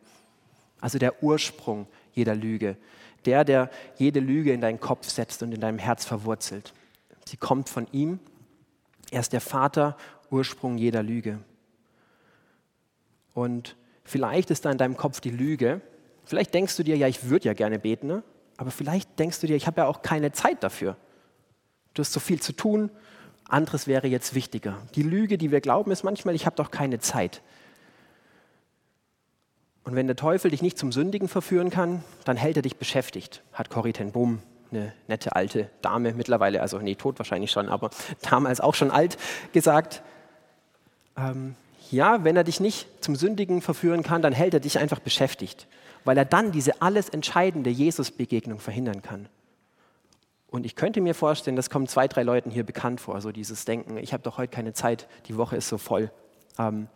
Also 0.81 0.97
der 0.97 1.23
Ursprung 1.23 1.87
jeder 2.13 2.35
Lüge. 2.35 2.77
Der, 3.25 3.43
der 3.43 3.69
jede 3.97 4.19
Lüge 4.19 4.53
in 4.53 4.61
deinen 4.61 4.79
Kopf 4.79 5.09
setzt 5.09 5.43
und 5.43 5.51
in 5.51 5.59
deinem 5.59 5.77
Herz 5.77 6.05
verwurzelt. 6.05 6.73
Sie 7.25 7.37
kommt 7.37 7.69
von 7.69 7.87
ihm. 7.91 8.19
Er 9.11 9.19
ist 9.19 9.33
der 9.33 9.41
Vater, 9.41 9.97
Ursprung 10.31 10.77
jeder 10.77 11.03
Lüge. 11.03 11.39
Und 13.33 13.75
vielleicht 14.03 14.51
ist 14.51 14.65
da 14.65 14.71
in 14.71 14.77
deinem 14.77 14.97
Kopf 14.97 15.19
die 15.21 15.29
Lüge. 15.29 15.81
Vielleicht 16.25 16.53
denkst 16.53 16.77
du 16.77 16.83
dir, 16.83 16.97
ja, 16.97 17.07
ich 17.07 17.29
würde 17.29 17.45
ja 17.45 17.53
gerne 17.53 17.79
beten, 17.79 18.07
ne? 18.07 18.23
aber 18.57 18.71
vielleicht 18.71 19.17
denkst 19.17 19.39
du 19.39 19.47
dir, 19.47 19.55
ich 19.55 19.67
habe 19.67 19.81
ja 19.81 19.87
auch 19.87 20.01
keine 20.01 20.31
Zeit 20.31 20.63
dafür. 20.63 20.97
Du 21.93 22.01
hast 22.01 22.13
so 22.13 22.19
viel 22.19 22.41
zu 22.41 22.53
tun, 22.53 22.89
anderes 23.47 23.87
wäre 23.87 24.07
jetzt 24.07 24.35
wichtiger. 24.35 24.77
Die 24.95 25.03
Lüge, 25.03 25.37
die 25.37 25.51
wir 25.51 25.61
glauben, 25.61 25.91
ist 25.91 26.03
manchmal, 26.03 26.35
ich 26.35 26.45
habe 26.45 26.55
doch 26.55 26.71
keine 26.71 26.99
Zeit. 26.99 27.41
Und 29.83 29.95
wenn 29.95 30.07
der 30.07 30.15
Teufel 30.15 30.51
dich 30.51 30.61
nicht 30.61 30.77
zum 30.77 30.91
Sündigen 30.91 31.27
verführen 31.27 31.71
kann, 31.71 32.03
dann 32.25 32.37
hält 32.37 32.57
er 32.57 32.61
dich 32.61 32.77
beschäftigt, 32.77 33.41
hat 33.53 33.69
Corrie 33.69 33.93
ten 33.93 34.11
Boom, 34.11 34.39
eine 34.71 34.93
nette 35.07 35.35
alte 35.35 35.69
Dame 35.81 36.13
mittlerweile, 36.13 36.61
also 36.61 36.77
nee, 36.77 36.93
tot 36.93 37.17
wahrscheinlich 37.17 37.49
schon, 37.49 37.69
aber 37.69 37.89
damals 38.29 38.61
auch 38.61 38.75
schon 38.75 38.91
alt, 38.91 39.17
gesagt. 39.51 40.03
Ähm, 41.17 41.55
ja, 41.89 42.23
wenn 42.23 42.37
er 42.37 42.43
dich 42.43 42.59
nicht 42.59 43.03
zum 43.03 43.15
Sündigen 43.15 43.61
verführen 43.61 44.03
kann, 44.03 44.21
dann 44.21 44.33
hält 44.33 44.53
er 44.53 44.59
dich 44.59 44.77
einfach 44.77 44.99
beschäftigt, 44.99 45.65
weil 46.05 46.17
er 46.17 46.25
dann 46.25 46.51
diese 46.51 46.83
alles 46.83 47.09
entscheidende 47.09 47.71
Jesus-Begegnung 47.71 48.59
verhindern 48.59 49.01
kann. 49.01 49.27
Und 50.51 50.65
ich 50.65 50.75
könnte 50.75 50.99
mir 51.01 51.13
vorstellen, 51.13 51.55
das 51.55 51.69
kommt 51.69 51.89
zwei, 51.89 52.07
drei 52.07 52.23
Leuten 52.23 52.49
hier 52.49 52.63
bekannt 52.63 53.01
vor, 53.01 53.21
so 53.21 53.31
dieses 53.31 53.65
Denken, 53.65 53.97
ich 53.97 54.13
habe 54.13 54.23
doch 54.23 54.37
heute 54.37 54.53
keine 54.53 54.73
Zeit, 54.73 55.07
die 55.27 55.37
Woche 55.37 55.55
ist 55.55 55.67
so 55.67 55.77
voll. 55.77 56.11
Ähm, 56.57 56.87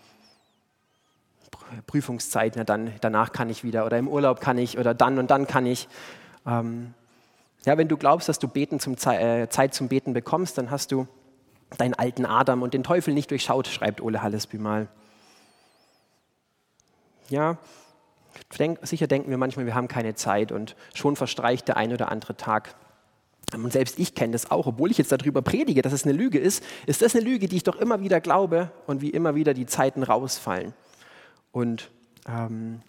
Prüfungszeit, 1.86 2.54
na 2.56 2.64
dann, 2.64 2.92
danach 3.02 3.32
kann 3.32 3.50
ich 3.50 3.64
wieder 3.64 3.86
oder 3.86 3.98
im 3.98 4.08
Urlaub 4.08 4.42
kann 4.42 4.58
ich 4.58 4.78
oder 4.78 4.94
dann 4.94 5.20
und 5.20 5.30
dann 5.30 5.48
kann 5.48 5.66
ich. 5.66 5.88
Ähm, 6.46 6.94
ja, 7.66 7.78
wenn 7.78 7.88
du 7.88 7.96
glaubst, 7.96 8.28
dass 8.28 8.40
du 8.40 8.48
Beten 8.48 8.80
zum 8.80 8.98
Ze 8.98 9.16
äh, 9.16 9.50
Zeit 9.50 9.74
zum 9.74 9.88
Beten 9.88 10.14
bekommst, 10.14 10.58
dann 10.58 10.72
hast 10.72 10.92
du 10.92 11.08
deinen 11.78 11.94
alten 11.94 12.26
Adam 12.26 12.62
und 12.62 12.74
den 12.74 12.84
Teufel 12.84 13.14
nicht 13.14 13.32
durchschaut, 13.32 13.68
schreibt 13.68 14.02
Ole 14.02 14.22
Hallesby 14.22 14.58
mal. 14.58 14.88
Ja, 17.30 17.58
denk, 18.60 18.80
sicher 18.86 19.08
denken 19.08 19.30
wir 19.30 19.38
manchmal, 19.38 19.66
wir 19.66 19.76
haben 19.76 19.88
keine 19.88 20.16
Zeit 20.16 20.52
und 20.52 20.76
schon 20.94 21.16
verstreicht 21.16 21.68
der 21.68 21.78
ein 21.78 21.94
oder 21.94 22.12
andere 22.12 22.36
Tag. 22.36 22.76
Und 23.54 23.72
selbst 23.72 24.00
ich 24.00 24.16
kenne 24.16 24.34
das 24.34 24.50
auch, 24.50 24.68
obwohl 24.68 24.90
ich 24.92 24.98
jetzt 24.98 25.12
darüber 25.12 25.42
predige, 25.42 25.82
dass 25.82 25.94
es 25.94 26.06
eine 26.06 26.14
Lüge 26.14 26.40
ist, 26.40 26.64
ist 26.86 27.02
das 27.02 27.16
eine 27.16 27.24
Lüge, 27.24 27.48
die 27.48 27.58
ich 27.58 27.64
doch 27.64 27.76
immer 27.76 28.02
wieder 28.02 28.20
glaube 28.20 28.72
und 28.88 29.02
wie 29.02 29.10
immer 29.10 29.36
wieder 29.36 29.54
die 29.54 29.66
Zeiten 29.66 30.04
rausfallen. 30.04 30.74
Und 31.52 31.92
ähm, 32.28 32.82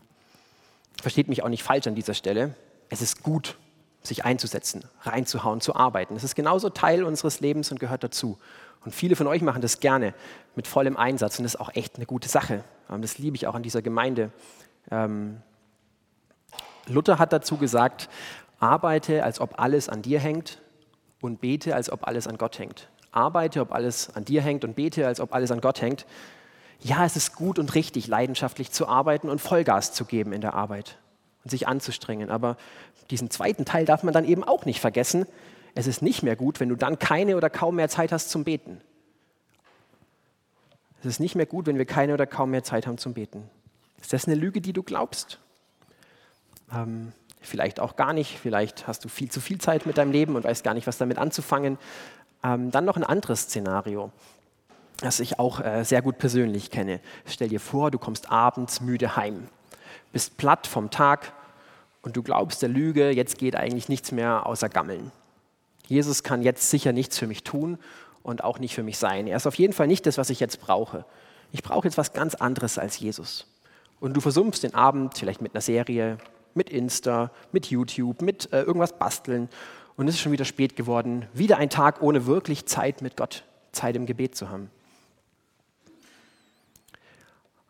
versteht 1.00 1.28
mich 1.28 1.42
auch 1.42 1.49
nicht 1.49 1.62
falsch 1.62 1.87
an 1.87 1.94
dieser 1.94 2.14
Stelle. 2.14 2.54
Es 2.88 3.02
ist 3.02 3.23
gut, 3.23 3.58
sich 4.02 4.25
einzusetzen, 4.25 4.84
reinzuhauen, 5.02 5.61
zu 5.61 5.75
arbeiten. 5.75 6.16
Es 6.16 6.25
ist 6.25 6.34
genauso 6.34 6.70
Teil 6.70 7.04
unseres 7.04 7.40
Lebens 7.40 7.70
und 7.70 7.80
gehört 7.80 8.04
dazu. 8.04 8.38
Und 8.84 8.94
viele 8.94 9.16
von 9.16 9.26
euch 9.26 9.42
machen 9.42 9.62
das 9.62 9.80
gerne 9.80 10.14
mit 10.56 10.66
vollem 10.66 10.96
Einsatz 10.96 11.38
und 11.38 11.44
das 11.44 11.54
ist 11.54 11.61
auch 11.61 11.75
echt 11.75 11.96
eine 11.96 12.06
gute 12.06 12.28
Sache. 12.28 12.64
Ähm, 12.90 13.02
das 13.02 13.18
liebe 13.18 13.37
ich 13.37 13.46
auch 13.46 13.54
an 13.54 13.62
dieser 13.62 13.82
Gemeinde. 13.82 14.30
Ähm, 14.90 15.40
Luther 16.87 17.18
hat 17.18 17.32
dazu 17.32 17.56
gesagt, 17.56 18.11
Arbeite, 18.58 19.25
als 19.25 19.40
ob 19.40 19.58
alles 19.58 19.88
an 19.88 20.02
dir 20.02 20.20
hängt 20.20 20.62
und 21.20 21.40
bete, 21.40 21.75
als 21.75 21.90
ob 21.90 22.06
alles 22.06 22.26
an 22.26 22.38
Gott 22.38 22.58
hängt. 22.58 22.88
Arbeite, 23.12 23.61
ob 23.61 23.73
alles 23.73 24.14
an 24.14 24.25
dir 24.25 24.42
hängt 24.42 24.64
und 24.64 24.76
bete, 24.76 25.06
als 25.06 25.20
ob 25.20 25.34
alles 25.34 25.50
an 25.50 25.61
Gott 25.61 25.80
hängt. 25.80 26.06
Ja, 26.80 27.04
es 27.04 27.16
ist 27.16 27.34
gut 27.34 27.58
und 27.58 27.75
richtig, 27.75 28.08
leidenschaftlich 28.08 28.70
zu 28.70 28.88
arbeiten 28.88 29.28
und 29.28 29.40
Vollgas 29.40 29.92
zu 29.92 30.04
geben 30.04 30.32
in 30.32 30.40
der 30.40 30.54
Arbeit 30.54 30.99
und 31.42 31.50
sich 31.50 31.68
anzustrengen. 31.68 32.30
Aber 32.30 32.56
diesen 33.11 33.30
zweiten 33.30 33.64
Teil 33.64 33.84
darf 33.84 34.02
man 34.02 34.12
dann 34.12 34.25
eben 34.25 34.44
auch 34.44 34.64
nicht 34.64 34.80
vergessen. 34.80 35.26
Es 35.75 35.87
ist 35.87 36.02
nicht 36.02 36.23
mehr 36.23 36.37
gut, 36.37 36.61
wenn 36.61 36.68
du 36.68 36.76
dann 36.76 36.99
keine 36.99 37.37
oder 37.37 37.50
kaum 37.50 37.76
mehr 37.76 37.88
Zeit 37.88 38.12
hast 38.12 38.30
zum 38.30 38.44
Beten. 38.44 38.80
Es 41.00 41.06
ist 41.06 41.20
nicht 41.20 41.34
mehr 41.34 41.46
gut, 41.46 41.66
wenn 41.66 41.76
wir 41.76 41.84
keine 41.84 42.14
oder 42.14 42.26
kaum 42.26 42.50
mehr 42.50 42.64
Zeit 42.64 42.87
haben 42.87 42.99
zum 42.99 43.14
Beten. 43.14 43.50
Ist 44.00 44.12
das 44.12 44.26
eine 44.26 44.37
Lüge, 44.37 44.61
die 44.61 44.73
du 44.73 44.82
glaubst? 44.82 45.38
Ähm, 46.73 47.12
vielleicht 47.46 47.80
auch 47.80 47.96
gar 47.96 48.12
nicht, 48.12 48.38
vielleicht 48.38 48.86
hast 48.86 49.04
du 49.04 49.08
viel 49.08 49.30
zu 49.30 49.40
viel 49.40 49.58
Zeit 49.58 49.86
mit 49.86 49.98
deinem 49.98 50.12
Leben 50.12 50.36
und 50.36 50.44
weißt 50.44 50.64
gar 50.64 50.74
nicht, 50.74 50.86
was 50.86 50.98
damit 50.98 51.18
anzufangen. 51.18 51.78
Ähm, 52.42 52.70
dann 52.70 52.84
noch 52.84 52.96
ein 52.96 53.04
anderes 53.04 53.42
Szenario, 53.42 54.10
das 55.00 55.20
ich 55.20 55.38
auch 55.38 55.60
äh, 55.60 55.84
sehr 55.84 56.02
gut 56.02 56.18
persönlich 56.18 56.70
kenne. 56.70 57.00
Stell 57.26 57.48
dir 57.48 57.60
vor, 57.60 57.90
du 57.90 57.98
kommst 57.98 58.30
abends 58.30 58.80
müde 58.80 59.16
heim, 59.16 59.48
bist 60.12 60.36
platt 60.36 60.66
vom 60.66 60.90
Tag 60.90 61.32
und 62.02 62.16
du 62.16 62.22
glaubst 62.22 62.62
der 62.62 62.68
Lüge, 62.68 63.10
jetzt 63.10 63.38
geht 63.38 63.56
eigentlich 63.56 63.88
nichts 63.88 64.12
mehr 64.12 64.46
außer 64.46 64.68
Gammeln. 64.68 65.10
Jesus 65.86 66.22
kann 66.22 66.42
jetzt 66.42 66.70
sicher 66.70 66.92
nichts 66.92 67.18
für 67.18 67.26
mich 67.26 67.44
tun 67.44 67.78
und 68.22 68.42
auch 68.42 68.58
nicht 68.58 68.74
für 68.74 68.82
mich 68.82 68.98
sein. 68.98 69.26
Er 69.26 69.36
ist 69.36 69.46
auf 69.46 69.56
jeden 69.56 69.72
Fall 69.72 69.86
nicht 69.86 70.06
das, 70.06 70.18
was 70.18 70.30
ich 70.30 70.40
jetzt 70.40 70.60
brauche. 70.60 71.04
Ich 71.52 71.62
brauche 71.62 71.86
jetzt 71.86 71.98
was 71.98 72.12
ganz 72.12 72.34
anderes 72.34 72.78
als 72.78 72.98
Jesus. 72.98 73.46
Und 74.00 74.14
du 74.14 74.20
versumpfst 74.20 74.62
den 74.62 74.74
Abend 74.74 75.16
vielleicht 75.16 75.40
mit 75.40 75.54
einer 75.54 75.60
Serie, 75.60 76.18
mit 76.56 76.70
Insta, 76.70 77.30
mit 77.52 77.66
YouTube, 77.66 78.23
mit 78.23 78.52
äh, 78.52 78.62
irgendwas 78.62 78.99
basteln. 78.99 79.49
Und 79.96 80.08
es 80.08 80.16
ist 80.16 80.20
schon 80.20 80.32
wieder 80.32 80.44
spät 80.44 80.76
geworden. 80.76 81.26
Wieder 81.32 81.58
ein 81.58 81.70
Tag 81.70 82.02
ohne 82.02 82.26
wirklich 82.26 82.66
Zeit 82.66 83.02
mit 83.02 83.16
Gott, 83.16 83.44
Zeit 83.73 83.96
im 83.96 84.06
Gebet 84.06 84.34
zu 84.34 84.50
haben. 84.50 84.70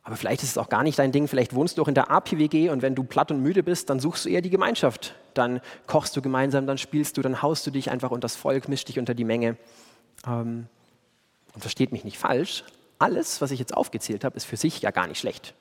Aber 0.02 0.16
vielleicht 0.16 0.42
ist 0.42 0.50
es 0.50 0.58
auch 0.58 0.68
gar 0.68 0.82
nicht 0.82 0.98
dein 0.98 1.12
Ding. 1.12 1.28
Vielleicht 1.28 1.54
wohnst 1.54 1.78
du 1.78 1.82
auch 1.82 1.88
in 1.88 1.94
der 1.94 2.10
APWG 2.10 2.68
und 2.68 2.82
wenn 2.82 2.94
du 2.94 3.04
platt 3.04 3.30
und 3.30 3.40
müde 3.40 3.62
bist, 3.62 3.88
dann 3.88 4.00
suchst 4.00 4.26
du 4.26 4.28
eher 4.28 4.42
die 4.42 4.50
Gemeinschaft. 4.50 5.14
Dann 5.32 5.60
kochst 5.86 6.14
du 6.14 6.20
gemeinsam, 6.20 6.66
dann 6.66 6.76
spielst 6.76 7.16
du, 7.16 7.22
dann 7.22 7.40
haust 7.40 7.66
du 7.66 7.70
dich 7.70 7.90
einfach 7.90 8.10
unter 8.10 8.26
das 8.26 8.36
Volk, 8.36 8.68
mischst 8.68 8.88
dich 8.88 8.98
unter 8.98 9.14
die 9.14 9.24
Menge. 9.24 9.56
Ähm, 10.26 10.66
und 11.54 11.60
versteht 11.60 11.92
mich 11.92 12.04
nicht 12.04 12.18
falsch. 12.18 12.64
alles, 12.98 13.40
was 13.40 13.50
ich 13.50 13.58
jetzt 13.58 13.76
aufgezählt 13.76 14.24
habe, 14.24 14.36
ist 14.36 14.44
für 14.44 14.56
sich 14.56 14.80
ja 14.80 14.90
gar 14.90 15.06
nicht 15.06 15.18
schlecht. 15.18 15.54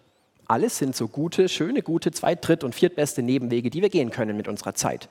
Alles 0.48 0.78
sind 0.78 0.96
so 0.96 1.08
gute, 1.08 1.50
schöne, 1.50 1.82
gute 1.82 2.12
zweit-, 2.12 2.48
dritt- 2.48 2.64
und 2.64 2.76
viertbeste 2.76 3.22
Nebenwege, 3.22 3.70
die 3.70 3.82
wir 3.82 3.90
gehen 3.90 4.12
können 4.12 4.36
mit 4.36 4.48
unserer 4.48 4.74
Zeit. 4.74 5.10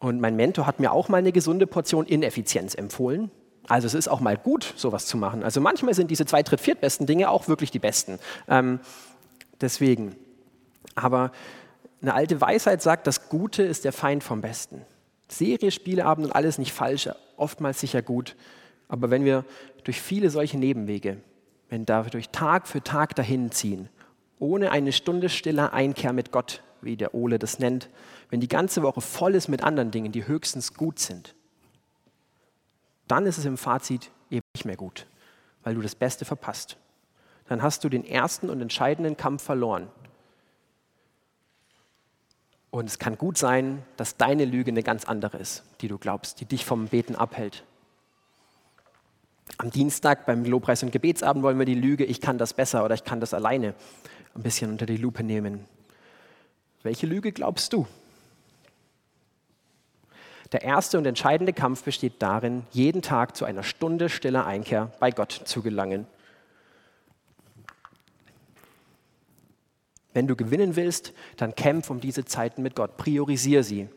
Und 0.00 0.20
mein 0.20 0.36
Mentor 0.36 0.66
hat 0.66 0.80
mir 0.80 0.92
auch 0.92 1.08
mal 1.08 1.18
eine 1.18 1.32
gesunde 1.32 1.66
Portion 1.66 2.06
Ineffizienz 2.06 2.74
empfohlen. 2.74 3.30
Also 3.66 3.86
es 3.86 3.94
ist 3.94 4.08
auch 4.08 4.20
mal 4.20 4.36
gut, 4.36 4.72
sowas 4.76 5.06
zu 5.06 5.16
machen. 5.16 5.42
Also 5.42 5.60
manchmal 5.60 5.94
sind 5.94 6.10
diese 6.10 6.24
zwei, 6.24 6.42
dritt, 6.42 6.60
viertbesten 6.60 7.06
Dinge 7.06 7.30
auch 7.30 7.48
wirklich 7.48 7.70
die 7.70 7.78
besten. 7.78 8.18
Ähm, 8.48 8.80
deswegen. 9.60 10.16
Aber 10.94 11.32
eine 12.00 12.14
alte 12.14 12.40
Weisheit 12.40 12.80
sagt, 12.80 13.06
das 13.06 13.28
Gute 13.28 13.62
ist 13.62 13.84
der 13.84 13.92
Feind 13.92 14.22
vom 14.22 14.40
Besten. 14.40 14.82
Serie, 15.28 15.70
Spieleabend 15.70 16.26
und 16.26 16.32
alles 16.32 16.58
nicht 16.58 16.72
falsch, 16.72 17.08
oftmals 17.36 17.80
sicher 17.80 18.00
gut. 18.00 18.36
Aber 18.88 19.10
wenn 19.10 19.24
wir 19.24 19.44
durch 19.84 20.00
viele 20.00 20.30
solche 20.30 20.58
Nebenwege, 20.58 21.18
wenn 21.68 21.86
da 21.86 22.02
durch 22.02 22.30
Tag 22.30 22.66
für 22.66 22.82
Tag 22.82 23.14
dahin 23.14 23.50
ziehen, 23.50 23.88
ohne 24.38 24.70
eine 24.70 24.92
Stunde 24.92 25.28
stiller 25.28 25.72
Einkehr 25.72 26.12
mit 26.12 26.32
Gott, 26.32 26.62
wie 26.80 26.96
der 26.96 27.14
Ole 27.14 27.38
das 27.38 27.58
nennt, 27.58 27.88
wenn 28.30 28.40
die 28.40 28.48
ganze 28.48 28.82
Woche 28.82 29.00
voll 29.00 29.34
ist 29.34 29.48
mit 29.48 29.62
anderen 29.62 29.90
Dingen, 29.90 30.12
die 30.12 30.26
höchstens 30.26 30.74
gut 30.74 30.98
sind, 30.98 31.34
dann 33.08 33.26
ist 33.26 33.38
es 33.38 33.46
im 33.46 33.56
Fazit 33.56 34.10
eben 34.30 34.44
nicht 34.54 34.64
mehr 34.64 34.76
gut, 34.76 35.06
weil 35.64 35.74
du 35.74 35.80
das 35.80 35.94
Beste 35.94 36.24
verpasst. 36.24 36.76
Dann 37.48 37.62
hast 37.62 37.82
du 37.82 37.88
den 37.88 38.04
ersten 38.04 38.50
und 38.50 38.60
entscheidenden 38.60 39.16
Kampf 39.16 39.42
verloren. 39.42 39.88
Und 42.70 42.86
es 42.86 42.98
kann 42.98 43.16
gut 43.16 43.38
sein, 43.38 43.82
dass 43.96 44.18
deine 44.18 44.44
Lüge 44.44 44.70
eine 44.70 44.82
ganz 44.82 45.06
andere 45.06 45.38
ist, 45.38 45.64
die 45.80 45.88
du 45.88 45.96
glaubst, 45.96 46.40
die 46.40 46.44
dich 46.44 46.66
vom 46.66 46.88
Beten 46.88 47.16
abhält. 47.16 47.64
Am 49.56 49.70
Dienstag 49.70 50.26
beim 50.26 50.44
Lobpreis- 50.44 50.82
und 50.82 50.92
Gebetsabend 50.92 51.42
wollen 51.42 51.58
wir 51.58 51.66
die 51.66 51.74
Lüge, 51.74 52.04
ich 52.04 52.20
kann 52.20 52.38
das 52.38 52.54
besser 52.54 52.84
oder 52.84 52.94
ich 52.94 53.04
kann 53.04 53.20
das 53.20 53.34
alleine, 53.34 53.74
ein 54.34 54.42
bisschen 54.42 54.70
unter 54.70 54.86
die 54.86 54.96
Lupe 54.96 55.24
nehmen. 55.24 55.64
Welche 56.82 57.06
Lüge 57.06 57.32
glaubst 57.32 57.72
du? 57.72 57.86
Der 60.52 60.62
erste 60.62 60.96
und 60.96 61.06
entscheidende 61.06 61.52
Kampf 61.52 61.82
besteht 61.82 62.14
darin, 62.20 62.64
jeden 62.70 63.02
Tag 63.02 63.36
zu 63.36 63.44
einer 63.44 63.62
Stunde 63.62 64.08
stiller 64.08 64.46
Einkehr 64.46 64.92
bei 64.98 65.10
Gott 65.10 65.32
zu 65.32 65.62
gelangen. 65.62 66.06
Wenn 70.14 70.26
du 70.26 70.36
gewinnen 70.36 70.74
willst, 70.74 71.12
dann 71.36 71.54
kämpf 71.54 71.90
um 71.90 72.00
diese 72.00 72.24
Zeiten 72.24 72.62
mit 72.62 72.74
Gott, 72.74 72.96
priorisiere 72.96 73.62
sie. 73.62 73.88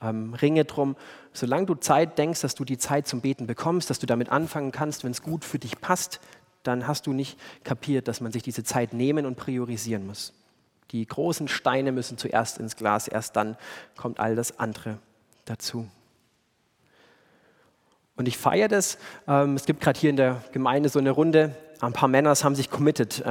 Ähm, 0.00 0.34
ringe 0.34 0.64
drum, 0.64 0.96
solange 1.32 1.66
du 1.66 1.74
Zeit 1.74 2.18
denkst, 2.18 2.40
dass 2.40 2.54
du 2.54 2.64
die 2.64 2.78
Zeit 2.78 3.08
zum 3.08 3.20
Beten 3.20 3.46
bekommst, 3.46 3.90
dass 3.90 3.98
du 3.98 4.06
damit 4.06 4.30
anfangen 4.30 4.70
kannst, 4.70 5.02
wenn 5.02 5.10
es 5.10 5.22
gut 5.22 5.44
für 5.44 5.58
dich 5.58 5.80
passt, 5.80 6.20
dann 6.62 6.86
hast 6.86 7.06
du 7.06 7.12
nicht 7.12 7.38
kapiert, 7.64 8.08
dass 8.08 8.20
man 8.20 8.30
sich 8.30 8.42
diese 8.42 8.62
Zeit 8.62 8.92
nehmen 8.92 9.26
und 9.26 9.36
priorisieren 9.36 10.06
muss. 10.06 10.32
Die 10.92 11.04
großen 11.04 11.48
Steine 11.48 11.92
müssen 11.92 12.16
zuerst 12.16 12.58
ins 12.58 12.76
Glas, 12.76 13.08
erst 13.08 13.36
dann 13.36 13.56
kommt 13.96 14.20
all 14.20 14.36
das 14.36 14.58
andere 14.58 14.98
dazu. 15.44 15.88
Und 18.16 18.26
ich 18.26 18.36
feiere 18.36 18.68
das. 18.68 18.98
Ähm, 19.26 19.54
es 19.54 19.64
gibt 19.64 19.80
gerade 19.80 19.98
hier 19.98 20.10
in 20.10 20.16
der 20.16 20.42
Gemeinde 20.52 20.88
so 20.88 20.98
eine 20.98 21.10
Runde. 21.10 21.54
Ein 21.80 21.92
paar 21.92 22.08
Männer 22.08 22.34
haben 22.34 22.56
sich 22.56 22.68
committed. 22.68 23.22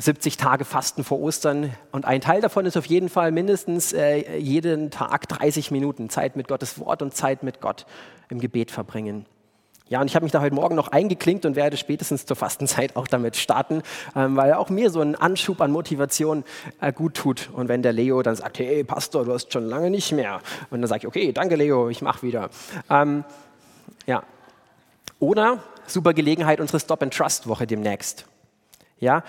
70 0.00 0.34
ähm, 0.34 0.38
Tage 0.38 0.64
Fasten 0.64 1.04
vor 1.04 1.20
Ostern. 1.20 1.72
Und 1.92 2.04
ein 2.04 2.20
Teil 2.20 2.40
davon 2.40 2.66
ist 2.66 2.76
auf 2.76 2.86
jeden 2.86 3.08
Fall 3.08 3.32
mindestens 3.32 3.92
äh, 3.92 4.38
jeden 4.38 4.90
Tag 4.90 5.28
30 5.28 5.70
Minuten 5.70 6.08
Zeit 6.08 6.36
mit 6.36 6.48
Gottes 6.48 6.78
Wort 6.80 7.02
und 7.02 7.14
Zeit 7.14 7.42
mit 7.42 7.60
Gott 7.60 7.86
im 8.28 8.40
Gebet 8.40 8.70
verbringen. 8.70 9.26
Ja, 9.88 10.00
und 10.00 10.06
ich 10.06 10.14
habe 10.14 10.22
mich 10.22 10.30
da 10.30 10.40
heute 10.40 10.54
Morgen 10.54 10.76
noch 10.76 10.88
eingeklinkt 10.88 11.44
und 11.44 11.56
werde 11.56 11.76
spätestens 11.76 12.24
zur 12.24 12.36
Fastenzeit 12.36 12.94
auch 12.94 13.08
damit 13.08 13.36
starten, 13.36 13.82
ähm, 14.14 14.36
weil 14.36 14.54
auch 14.54 14.70
mir 14.70 14.88
so 14.88 15.00
ein 15.00 15.16
Anschub 15.16 15.60
an 15.60 15.72
Motivation 15.72 16.44
äh, 16.80 16.92
gut 16.92 17.14
tut. 17.14 17.50
Und 17.52 17.68
wenn 17.68 17.82
der 17.82 17.92
Leo 17.92 18.22
dann 18.22 18.36
sagt, 18.36 18.60
hey 18.60 18.84
Pastor, 18.84 19.24
du 19.24 19.32
hast 19.32 19.52
schon 19.52 19.64
lange 19.64 19.90
nicht 19.90 20.12
mehr. 20.12 20.42
Und 20.70 20.80
dann 20.80 20.88
sage 20.88 21.00
ich, 21.00 21.06
okay, 21.08 21.32
danke 21.32 21.56
Leo, 21.56 21.88
ich 21.88 22.02
mache 22.02 22.22
wieder. 22.22 22.50
Ähm, 22.88 23.24
ja. 24.06 24.22
Oder 25.18 25.58
super 25.88 26.14
Gelegenheit, 26.14 26.60
unsere 26.60 26.78
Stop-and-Trust-Woche 26.78 27.66
demnächst. 27.66 28.26
Ja, 29.00 29.24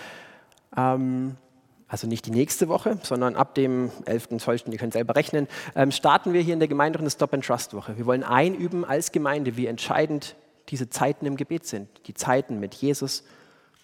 ähm, 0.75 1.37
also 1.87 2.07
nicht 2.07 2.25
die 2.25 2.31
nächste 2.31 2.69
Woche, 2.69 2.97
sondern 3.03 3.35
ab 3.35 3.53
dem 3.53 3.89
11.12., 4.05 4.71
ihr 4.71 4.77
könnt 4.77 4.93
selber 4.93 5.15
rechnen, 5.15 5.47
ähm, 5.75 5.91
starten 5.91 6.31
wir 6.31 6.41
hier 6.41 6.53
in 6.53 6.59
der 6.59 6.69
Gemeinde 6.69 6.99
eine 6.99 7.09
Stop-and-Trust-Woche. 7.09 7.97
Wir 7.97 8.05
wollen 8.05 8.23
einüben 8.23 8.85
als 8.85 9.11
Gemeinde, 9.11 9.57
wie 9.57 9.65
entscheidend 9.65 10.35
diese 10.69 10.89
Zeiten 10.89 11.25
im 11.25 11.35
Gebet 11.35 11.65
sind, 11.65 11.89
die 12.07 12.13
Zeiten 12.13 12.61
mit 12.61 12.75
Jesus 12.75 13.25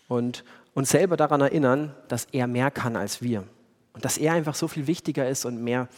und 0.08 0.46
uns 0.74 0.90
selber 0.90 1.18
daran 1.18 1.42
erinnern, 1.42 1.94
dass 2.08 2.28
er 2.32 2.48
mehr 2.48 2.72
kann 2.72 2.96
als 2.96 3.22
wir 3.22 3.44
und 3.94 4.06
dass 4.06 4.18
er 4.18 4.34
einfach 4.34 4.56
so 4.56 4.70
viel 4.70 4.88
wichtiger 4.88 5.28
ist 5.28 5.44
und 5.44 5.62
mehr, 5.62 5.90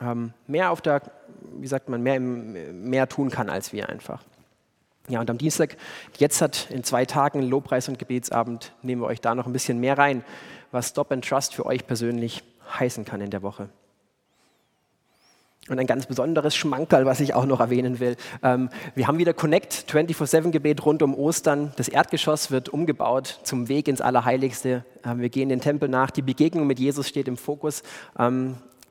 ähm, 0.00 0.34
mehr 0.46 0.70
auf 0.70 0.80
der, 0.80 1.02
wie 1.58 1.66
sagt 1.66 1.88
man, 1.88 2.00
mehr, 2.02 2.20
mehr 2.20 3.08
tun 3.08 3.30
kann 3.30 3.50
als 3.50 3.72
wir 3.72 3.88
einfach. 3.88 4.22
Ja, 5.08 5.20
und 5.20 5.30
am 5.30 5.38
Dienstag, 5.38 5.76
jetzt 6.18 6.42
hat 6.42 6.68
in 6.70 6.82
zwei 6.82 7.04
Tagen 7.04 7.42
Lobpreis 7.42 7.88
und 7.88 7.98
Gebetsabend, 7.98 8.72
nehmen 8.82 9.02
wir 9.02 9.06
euch 9.06 9.20
da 9.20 9.36
noch 9.36 9.46
ein 9.46 9.52
bisschen 9.52 9.78
mehr 9.78 9.96
rein, 9.96 10.24
was 10.72 10.88
Stop 10.88 11.12
and 11.12 11.24
Trust 11.24 11.54
für 11.54 11.64
euch 11.64 11.86
persönlich 11.86 12.42
heißen 12.78 13.04
kann 13.04 13.20
in 13.20 13.30
der 13.30 13.42
Woche. 13.42 13.68
Und 15.68 15.80
ein 15.80 15.86
ganz 15.86 16.06
besonderes 16.06 16.54
Schmankerl, 16.54 17.06
was 17.06 17.18
ich 17.18 17.34
auch 17.34 17.44
noch 17.44 17.58
erwähnen 17.58 17.98
will. 17.98 18.16
Ähm, 18.42 18.68
wir 18.94 19.08
haben 19.08 19.18
wieder 19.18 19.34
Connect 19.34 19.86
24-7-Gebet 19.88 20.84
rund 20.84 21.02
um 21.02 21.12
Ostern. 21.14 21.72
Das 21.76 21.88
Erdgeschoss 21.88 22.52
wird 22.52 22.68
umgebaut 22.68 23.40
zum 23.42 23.68
Weg 23.68 23.88
ins 23.88 24.00
Allerheiligste. 24.00 24.84
Ähm, 25.04 25.20
wir 25.20 25.28
gehen 25.28 25.48
den 25.48 25.60
Tempel 25.60 25.88
nach. 25.88 26.12
Die 26.12 26.22
Begegnung 26.22 26.68
mit 26.68 26.78
Jesus 26.78 27.08
steht 27.08 27.26
im 27.26 27.36
Fokus. 27.36 27.82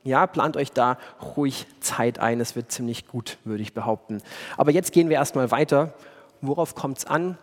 Ja, 0.06 0.28
plant 0.28 0.56
euch 0.56 0.70
da 0.70 0.98
ruhig 1.34 1.66
Zeit 1.80 2.20
ein. 2.20 2.40
Es 2.40 2.54
wird 2.54 2.70
ziemlich 2.70 3.08
gut, 3.08 3.38
würde 3.42 3.62
ich 3.62 3.74
behaupten. 3.74 4.22
Aber 4.56 4.70
jetzt 4.70 4.92
gehen 4.92 5.08
wir 5.08 5.16
erstmal 5.16 5.50
weiter. 5.50 5.94
Worauf 6.40 6.76
kommt 6.76 6.98
es 6.98 7.06
an? 7.06 7.36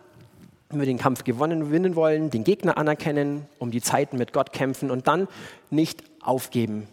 Wenn 0.70 0.78
wir 0.78 0.86
den 0.86 0.96
Kampf 0.96 1.24
gewonnen 1.24 1.60
gewinnen 1.60 1.94
wollen, 1.94 2.30
den 2.30 2.42
Gegner 2.42 2.78
anerkennen, 2.78 3.46
um 3.58 3.70
die 3.70 3.82
Zeiten 3.82 4.16
mit 4.16 4.32
Gott 4.32 4.54
kämpfen 4.54 4.90
und 4.90 5.06
dann 5.06 5.28
nicht 5.68 6.02
aufgeben. 6.22 6.88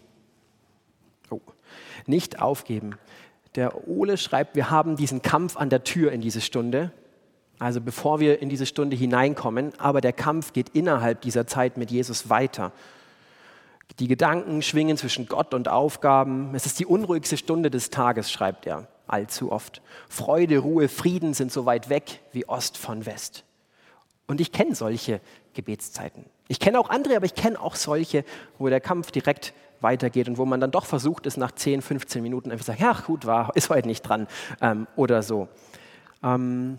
Oh 1.30 1.40
nicht 2.06 2.42
aufgeben. 2.42 2.98
Der 3.54 3.88
Ole 3.88 4.18
schreibt, 4.18 4.54
wir 4.56 4.70
haben 4.70 4.96
diesen 4.96 5.22
Kampf 5.22 5.56
an 5.56 5.70
der 5.70 5.84
Tür 5.84 6.12
in 6.12 6.20
diese 6.20 6.42
Stunde, 6.42 6.92
also 7.58 7.80
bevor 7.80 8.20
wir 8.20 8.42
in 8.42 8.50
diese 8.50 8.66
Stunde 8.66 8.94
hineinkommen, 8.94 9.72
aber 9.78 10.02
der 10.02 10.12
Kampf 10.12 10.52
geht 10.52 10.70
innerhalb 10.70 11.22
dieser 11.22 11.46
Zeit 11.46 11.78
mit 11.78 11.90
Jesus 11.90 12.28
weiter. 12.28 12.72
Die 13.98 14.08
Gedanken 14.08 14.62
schwingen 14.62 14.96
zwischen 14.96 15.26
Gott 15.26 15.54
und 15.54 15.68
Aufgaben. 15.68 16.54
Es 16.54 16.66
ist 16.66 16.78
die 16.78 16.86
unruhigste 16.86 17.36
Stunde 17.36 17.70
des 17.70 17.90
Tages, 17.90 18.30
schreibt 18.30 18.66
er 18.66 18.88
allzu 19.06 19.52
oft. 19.52 19.82
Freude, 20.08 20.58
Ruhe, 20.58 20.88
Frieden 20.88 21.34
sind 21.34 21.52
so 21.52 21.66
weit 21.66 21.88
weg 21.88 22.20
wie 22.32 22.48
Ost 22.48 22.78
von 22.78 23.04
West. 23.06 23.44
Und 24.26 24.40
ich 24.40 24.52
kenne 24.52 24.74
solche 24.74 25.20
Gebetszeiten. 25.52 26.24
Ich 26.48 26.58
kenne 26.58 26.78
auch 26.80 26.88
andere, 26.88 27.16
aber 27.16 27.26
ich 27.26 27.34
kenne 27.34 27.60
auch 27.60 27.74
solche, 27.74 28.24
wo 28.58 28.68
der 28.68 28.80
Kampf 28.80 29.10
direkt 29.10 29.52
weitergeht 29.80 30.28
und 30.28 30.38
wo 30.38 30.44
man 30.44 30.60
dann 30.60 30.70
doch 30.70 30.86
versucht 30.86 31.26
ist, 31.26 31.36
nach 31.36 31.52
10, 31.52 31.82
15 31.82 32.22
Minuten 32.22 32.50
einfach 32.50 32.64
zu 32.64 32.72
sagen, 32.72 32.82
ja 32.82 32.92
gut, 32.92 33.26
war, 33.26 33.54
ist 33.56 33.68
heute 33.68 33.88
nicht 33.88 34.02
dran 34.02 34.26
ähm, 34.60 34.86
oder 34.96 35.22
so. 35.22 35.48
Ähm, 36.22 36.78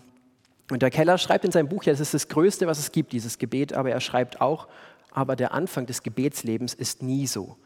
und 0.70 0.80
der 0.80 0.90
Keller 0.90 1.18
schreibt 1.18 1.44
in 1.44 1.52
seinem 1.52 1.68
Buch, 1.68 1.84
ja, 1.84 1.92
es 1.92 2.00
ist 2.00 2.14
das 2.14 2.28
Größte, 2.28 2.66
was 2.66 2.78
es 2.78 2.90
gibt, 2.90 3.12
dieses 3.12 3.38
Gebet, 3.38 3.74
aber 3.74 3.90
er 3.90 4.00
schreibt 4.00 4.40
auch, 4.40 4.66
aber 5.14 5.36
der 5.36 5.54
Anfang 5.54 5.86
des 5.86 6.02
Gebetslebens 6.02 6.74
ist 6.74 7.02
nie 7.02 7.26
so. 7.26 7.56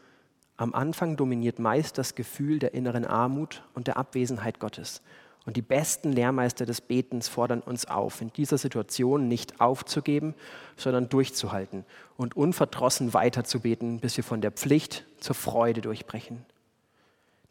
Am 0.55 0.73
Anfang 0.73 1.17
dominiert 1.17 1.59
meist 1.59 1.97
das 1.97 2.15
Gefühl 2.15 2.59
der 2.59 2.73
inneren 2.73 3.05
Armut 3.05 3.63
und 3.73 3.87
der 3.87 3.97
Abwesenheit 3.97 4.59
Gottes. 4.59 5.01
Und 5.45 5.57
die 5.57 5.61
besten 5.61 6.11
Lehrmeister 6.11 6.65
des 6.65 6.79
Betens 6.79 7.27
fordern 7.27 7.61
uns 7.61 7.85
auf, 7.85 8.21
in 8.21 8.31
dieser 8.33 8.57
Situation 8.57 9.27
nicht 9.27 9.59
aufzugeben, 9.61 10.35
sondern 10.77 11.09
durchzuhalten 11.09 11.85
und 12.17 12.37
unverdrossen 12.37 13.13
weiterzubeten, 13.13 13.99
bis 13.99 14.15
wir 14.15 14.23
von 14.23 14.41
der 14.41 14.51
Pflicht 14.51 15.05
zur 15.19 15.35
Freude 15.35 15.81
durchbrechen. 15.81 16.45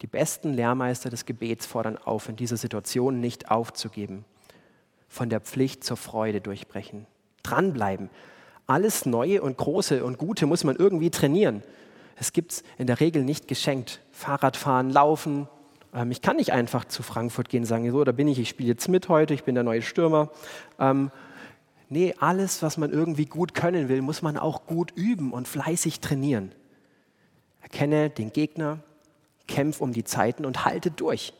Die 0.02 0.06
besten 0.06 0.52
Lehrmeister 0.52 1.10
des 1.10 1.26
Gebets 1.26 1.66
fordern 1.66 1.98
auf, 1.98 2.28
in 2.28 2.36
dieser 2.36 2.56
Situation 2.56 3.20
nicht 3.20 3.50
aufzugeben, 3.50 4.24
von 5.08 5.28
der 5.28 5.40
Pflicht 5.40 5.82
zur 5.82 5.96
Freude 5.96 6.40
durchbrechen. 6.40 7.06
Dranbleiben. 7.42 8.10
Alles 8.68 9.06
Neue 9.06 9.40
und 9.40 9.56
Große 9.56 10.04
und 10.04 10.18
Gute 10.18 10.44
muss 10.44 10.62
man 10.62 10.76
irgendwie 10.76 11.08
trainieren. 11.08 11.62
Es 12.16 12.34
gibt 12.34 12.52
es 12.52 12.62
in 12.76 12.86
der 12.86 13.00
Regel 13.00 13.24
nicht 13.24 13.48
geschenkt. 13.48 14.00
Fahrradfahren, 14.12 14.90
Laufen, 14.90 15.48
ähm, 15.94 16.10
ich 16.10 16.20
kann 16.20 16.36
nicht 16.36 16.52
einfach 16.52 16.84
zu 16.84 17.02
Frankfurt 17.02 17.48
gehen 17.48 17.62
und 17.62 17.66
sagen, 17.66 17.90
so, 17.90 18.04
da 18.04 18.12
bin 18.12 18.28
ich, 18.28 18.38
ich 18.38 18.50
spiele 18.50 18.68
jetzt 18.68 18.88
mit 18.88 19.08
heute, 19.08 19.32
ich 19.32 19.44
bin 19.44 19.54
der 19.54 19.64
neue 19.64 19.80
Stürmer. 19.80 20.30
Ähm, 20.78 21.10
nee, 21.88 22.14
alles, 22.20 22.62
was 22.62 22.76
man 22.76 22.92
irgendwie 22.92 23.24
gut 23.24 23.54
können 23.54 23.88
will, 23.88 24.02
muss 24.02 24.20
man 24.20 24.36
auch 24.36 24.66
gut 24.66 24.92
üben 24.94 25.32
und 25.32 25.48
fleißig 25.48 26.00
trainieren. 26.00 26.52
Erkenne 27.62 28.10
den 28.10 28.34
Gegner, 28.34 28.80
kämpf 29.46 29.80
um 29.80 29.94
die 29.94 30.04
Zeiten 30.04 30.44
und 30.44 30.66
halte 30.66 30.90
durch. 30.90 31.32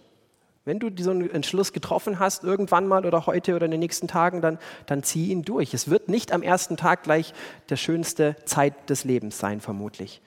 Wenn 0.69 0.81
du 0.81 0.91
diesen 0.91 1.31
Entschluss 1.31 1.73
getroffen 1.73 2.19
hast, 2.19 2.45
irgendwann 2.45 2.87
mal 2.87 3.07
oder 3.07 3.25
heute 3.25 3.57
oder 3.57 3.65
in 3.65 3.71
den 3.71 3.81
nächsten 3.81 4.07
Tagen, 4.07 4.43
dann, 4.43 4.59
dann 4.85 5.03
zieh 5.03 5.31
ihn 5.31 5.43
durch. 5.43 5.73
Es 5.73 5.89
wird 5.89 6.11
nicht 6.11 6.31
am 6.31 6.43
ersten 6.43 6.77
Tag 6.77 7.05
gleich 7.05 7.33
der 7.71 7.77
schönste 7.77 8.37
Zeit 8.45 8.91
des 8.91 9.05
Lebens 9.05 9.39
sein, 9.39 9.63
vermutlich. 9.63 10.21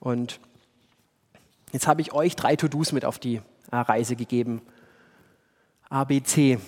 Und 0.00 0.40
jetzt 1.70 1.86
habe 1.86 2.00
ich 2.00 2.12
euch 2.12 2.34
drei 2.34 2.56
To-Dos 2.56 2.90
mit 2.90 3.04
auf 3.04 3.20
die 3.20 3.36
äh, 3.70 3.76
Reise 3.76 4.16
gegeben. 4.16 4.62
A, 5.90 6.02
B, 6.02 6.24
C. 6.24 6.58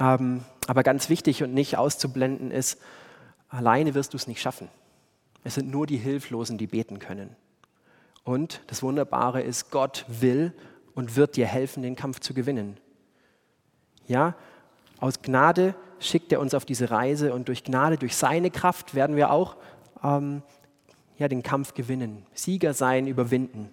Ähm, 0.00 0.42
aber 0.66 0.82
ganz 0.82 1.08
wichtig 1.08 1.44
und 1.44 1.54
nicht 1.54 1.78
auszublenden 1.78 2.50
ist, 2.50 2.80
alleine 3.50 3.94
wirst 3.94 4.14
du 4.14 4.16
es 4.16 4.26
nicht 4.26 4.40
schaffen. 4.40 4.66
Es 5.44 5.54
sind 5.54 5.70
nur 5.70 5.86
die 5.86 5.96
Hilflosen, 5.96 6.58
die 6.58 6.66
beten 6.66 6.98
können. 6.98 7.36
Und 8.24 8.62
das 8.66 8.82
Wunderbare 8.82 9.42
ist, 9.42 9.70
Gott 9.70 10.04
will 10.08 10.52
und 10.98 11.14
wird 11.14 11.36
dir 11.36 11.46
helfen, 11.46 11.84
den 11.84 11.94
Kampf 11.94 12.18
zu 12.18 12.34
gewinnen. 12.34 12.76
Ja, 14.08 14.34
aus 14.98 15.22
Gnade 15.22 15.76
schickt 16.00 16.32
er 16.32 16.40
uns 16.40 16.54
auf 16.54 16.64
diese 16.64 16.90
Reise 16.90 17.32
und 17.32 17.46
durch 17.46 17.62
Gnade, 17.62 17.98
durch 17.98 18.16
seine 18.16 18.50
Kraft 18.50 18.96
werden 18.96 19.14
wir 19.14 19.30
auch 19.30 19.56
ähm, 20.02 20.42
ja, 21.16 21.28
den 21.28 21.44
Kampf 21.44 21.74
gewinnen, 21.74 22.26
Sieger 22.34 22.74
sein, 22.74 23.06
überwinden. 23.06 23.70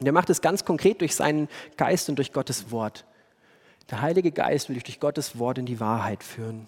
Und 0.00 0.06
er 0.06 0.10
macht 0.10 0.30
es 0.30 0.40
ganz 0.40 0.64
konkret 0.64 1.00
durch 1.00 1.14
seinen 1.14 1.48
Geist 1.76 2.08
und 2.08 2.16
durch 2.16 2.32
Gottes 2.32 2.72
Wort. 2.72 3.04
Der 3.88 4.00
Heilige 4.00 4.32
Geist 4.32 4.68
will 4.68 4.74
dich 4.74 4.84
durch 4.84 4.98
Gottes 4.98 5.38
Wort 5.38 5.58
in 5.58 5.66
die 5.66 5.78
Wahrheit 5.78 6.24
führen. 6.24 6.66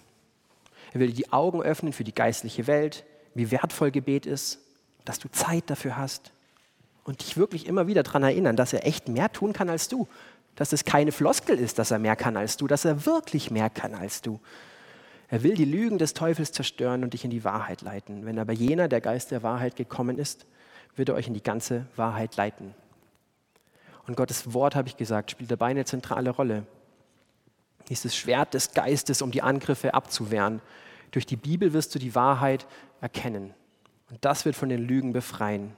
Er 0.93 1.01
will 1.01 1.09
dir 1.09 1.15
die 1.15 1.33
Augen 1.33 1.61
öffnen 1.63 1.93
für 1.93 2.05
die 2.05 2.15
geistliche 2.15 2.69
Welt, 2.69 3.05
wie 3.35 3.51
wertvoll 3.51 3.91
Gebet 3.91 4.25
ist, 4.25 4.61
dass 5.05 5.19
du 5.19 5.29
Zeit 5.33 5.69
dafür 5.69 5.97
hast 5.97 6.31
und 7.05 7.21
dich 7.23 7.37
wirklich 7.37 7.67
immer 7.67 7.87
wieder 7.87 8.03
daran 8.03 8.23
erinnern, 8.23 8.57
dass 8.57 8.73
er 8.73 8.87
echt 8.87 9.09
mehr 9.09 9.33
tun 9.33 9.53
kann 9.53 9.69
als 9.69 9.89
du. 9.89 10.09
Dass 10.55 10.73
es 10.73 10.85
keine 10.85 11.13
Floskel 11.13 11.59
ist, 11.59 11.79
dass 11.79 11.91
er 11.91 11.99
mehr 11.99 12.17
kann 12.17 12.37
als 12.37 12.57
du, 12.57 12.67
dass 12.67 12.85
er 12.85 13.07
wirklich 13.07 13.51
mehr 13.51 13.71
kann 13.71 13.95
als 13.95 14.21
du. 14.21 14.39
Er 15.29 15.43
will 15.43 15.55
die 15.55 15.65
Lügen 15.65 15.97
des 15.97 16.13
Teufels 16.13 16.53
zerstören 16.53 17.03
und 17.03 17.15
dich 17.15 17.25
in 17.25 17.31
die 17.31 17.43
Wahrheit 17.43 17.81
leiten. 17.81 18.27
Wenn 18.27 18.39
aber 18.39 18.53
jener, 18.53 18.87
der 18.87 19.01
Geist 19.01 19.31
der 19.31 19.43
Wahrheit 19.43 19.77
gekommen 19.77 20.19
ist, 20.19 20.45
wird 20.95 21.09
er 21.09 21.15
euch 21.15 21.27
in 21.27 21.33
die 21.33 21.43
ganze 21.43 21.87
Wahrheit 21.97 22.37
leiten. 22.37 22.75
Und 24.07 24.17
Gottes 24.17 24.53
Wort, 24.53 24.75
habe 24.75 24.89
ich 24.89 24.99
gesagt, 24.99 25.31
spielt 25.31 25.51
dabei 25.51 25.69
eine 25.69 25.87
zentrale 25.87 26.29
Rolle. 26.29 26.67
Dieses 27.89 28.15
Schwert 28.15 28.53
des 28.53 28.73
Geistes, 28.75 29.23
um 29.23 29.31
die 29.31 29.43
Angriffe 29.43 29.95
abzuwehren. 29.95 30.61
Durch 31.13 31.25
die 31.25 31.37
Bibel 31.37 31.73
wirst 31.73 31.95
du 31.95 31.99
die 31.99 32.15
Wahrheit 32.15 32.67
erkennen. 33.01 33.55
Und 34.11 34.23
das 34.25 34.45
wird 34.45 34.55
von 34.55 34.69
den 34.69 34.87
Lügen 34.87 35.15
befreien. 35.15 35.75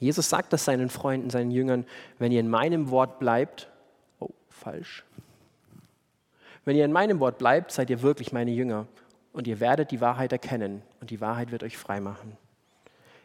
Jesus 0.00 0.30
sagt 0.30 0.52
das 0.52 0.64
seinen 0.64 0.88
Freunden, 0.88 1.30
seinen 1.30 1.50
Jüngern, 1.50 1.86
wenn 2.18 2.32
ihr 2.32 2.40
in 2.40 2.48
meinem 2.48 2.90
Wort 2.90 3.18
bleibt, 3.18 3.68
oh, 4.18 4.30
falsch. 4.48 5.04
Wenn 6.64 6.76
ihr 6.76 6.84
in 6.84 6.92
meinem 6.92 7.20
Wort 7.20 7.38
bleibt, 7.38 7.70
seid 7.70 7.90
ihr 7.90 8.02
wirklich 8.02 8.32
meine 8.32 8.50
Jünger 8.50 8.86
und 9.32 9.46
ihr 9.46 9.60
werdet 9.60 9.90
die 9.90 10.00
Wahrheit 10.00 10.32
erkennen 10.32 10.82
und 11.00 11.10
die 11.10 11.20
Wahrheit 11.20 11.52
wird 11.52 11.62
euch 11.62 11.76
frei 11.76 12.00
machen. 12.00 12.36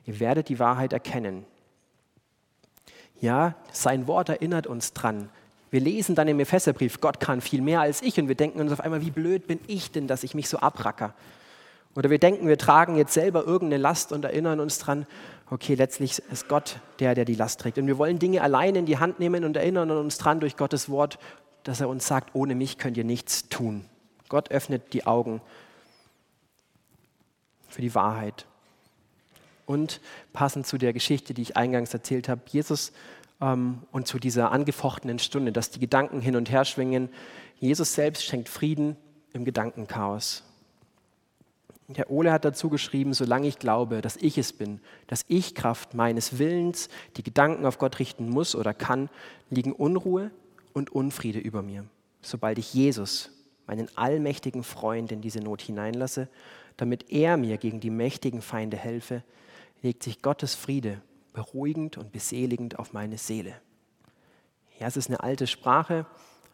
Ihr 0.05 0.19
werdet 0.19 0.49
die 0.49 0.59
Wahrheit 0.59 0.93
erkennen. 0.93 1.45
Ja, 3.21 3.55
sein 3.71 4.07
Wort 4.07 4.29
erinnert 4.29 4.67
uns 4.67 4.93
dran. 4.93 5.29
Wir 5.71 5.79
lesen 5.79 6.15
dann 6.15 6.27
im 6.27 6.39
Epheserbrief, 6.39 7.01
Gott 7.01 7.19
kann 7.19 7.41
viel 7.41 7.61
mehr 7.61 7.81
als 7.81 8.01
ich 8.01 8.19
und 8.19 8.27
wir 8.27 8.35
denken 8.35 8.59
uns 8.59 8.71
auf 8.71 8.81
einmal, 8.81 9.01
wie 9.01 9.11
blöd 9.11 9.47
bin 9.47 9.59
ich 9.67 9.91
denn, 9.91 10.07
dass 10.07 10.23
ich 10.23 10.35
mich 10.35 10.49
so 10.49 10.57
abracker. 10.59 11.13
Oder 11.95 12.09
wir 12.09 12.19
denken, 12.19 12.47
wir 12.47 12.57
tragen 12.57 12.97
jetzt 12.97 13.13
selber 13.13 13.45
irgendeine 13.45 13.81
Last 13.81 14.11
und 14.11 14.25
erinnern 14.25 14.59
uns 14.59 14.79
dran, 14.79 15.05
okay, 15.49 15.75
letztlich 15.75 16.21
ist 16.31 16.49
Gott 16.49 16.79
der, 16.99 17.15
der 17.15 17.23
die 17.23 17.35
Last 17.35 17.61
trägt. 17.61 17.77
Und 17.77 17.87
wir 17.87 17.97
wollen 17.97 18.19
Dinge 18.19 18.41
allein 18.41 18.75
in 18.75 18.85
die 18.85 18.97
Hand 18.97 19.19
nehmen 19.19 19.45
und 19.45 19.55
erinnern 19.55 19.89
uns 19.91 20.17
dran 20.17 20.41
durch 20.41 20.57
Gottes 20.57 20.89
Wort, 20.89 21.17
dass 21.63 21.79
er 21.79 21.87
uns 21.87 22.05
sagt, 22.05 22.35
ohne 22.35 22.53
mich 22.53 22.77
könnt 22.77 22.97
ihr 22.97 23.05
nichts 23.05 23.47
tun. 23.47 23.85
Gott 24.27 24.51
öffnet 24.51 24.93
die 24.93 25.05
Augen 25.05 25.41
für 27.69 27.81
die 27.81 27.95
Wahrheit. 27.95 28.45
Und 29.65 30.01
passend 30.33 30.67
zu 30.67 30.77
der 30.77 30.93
Geschichte, 30.93 31.33
die 31.33 31.41
ich 31.41 31.57
eingangs 31.57 31.93
erzählt 31.93 32.29
habe, 32.29 32.41
Jesus 32.47 32.91
ähm, 33.41 33.83
und 33.91 34.07
zu 34.07 34.19
dieser 34.19 34.51
angefochtenen 34.51 35.19
Stunde, 35.19 35.51
dass 35.51 35.71
die 35.71 35.79
Gedanken 35.79 36.21
hin 36.21 36.35
und 36.35 36.51
her 36.51 36.65
schwingen, 36.65 37.09
Jesus 37.57 37.93
selbst 37.93 38.23
schenkt 38.23 38.49
Frieden 38.49 38.97
im 39.33 39.45
Gedankenchaos. 39.45 40.43
Der 41.87 42.09
Ole 42.09 42.31
hat 42.31 42.45
dazu 42.45 42.69
geschrieben, 42.69 43.13
solange 43.13 43.47
ich 43.47 43.59
glaube, 43.59 44.01
dass 44.01 44.17
ich 44.17 44.37
es 44.39 44.53
bin, 44.53 44.79
dass 45.05 45.23
ich 45.27 45.53
Kraft 45.53 45.93
meines 45.93 46.39
Willens 46.39 46.89
die 47.15 47.23
Gedanken 47.23 47.65
auf 47.65 47.77
Gott 47.77 47.99
richten 47.99 48.29
muss 48.29 48.55
oder 48.55 48.73
kann, 48.73 49.09
liegen 49.51 49.71
Unruhe 49.71 50.31
und 50.73 50.91
Unfriede 50.91 51.39
über 51.39 51.61
mir. 51.61 51.85
Sobald 52.21 52.57
ich 52.57 52.73
Jesus, 52.73 53.31
meinen 53.67 53.87
allmächtigen 53.95 54.63
Freund, 54.63 55.11
in 55.11 55.21
diese 55.21 55.41
Not 55.41 55.61
hineinlasse, 55.61 56.27
damit 56.75 57.11
er 57.11 57.37
mir 57.37 57.57
gegen 57.57 57.79
die 57.79 57.91
mächtigen 57.91 58.41
Feinde 58.41 58.77
helfe, 58.77 59.23
legt 59.83 60.01
sich 60.01 60.23
Gottes 60.23 60.55
Friede 60.55 61.01
beruhigend 61.33 61.97
und 61.97 62.11
beseligend 62.11 62.79
auf 62.79 62.93
meine 62.93 63.19
Seele. 63.19 63.53
Ja, 64.79 64.87
es 64.87 64.97
ist 64.97 65.09
eine 65.09 65.21
alte 65.21 65.45
Sprache, 65.45 66.07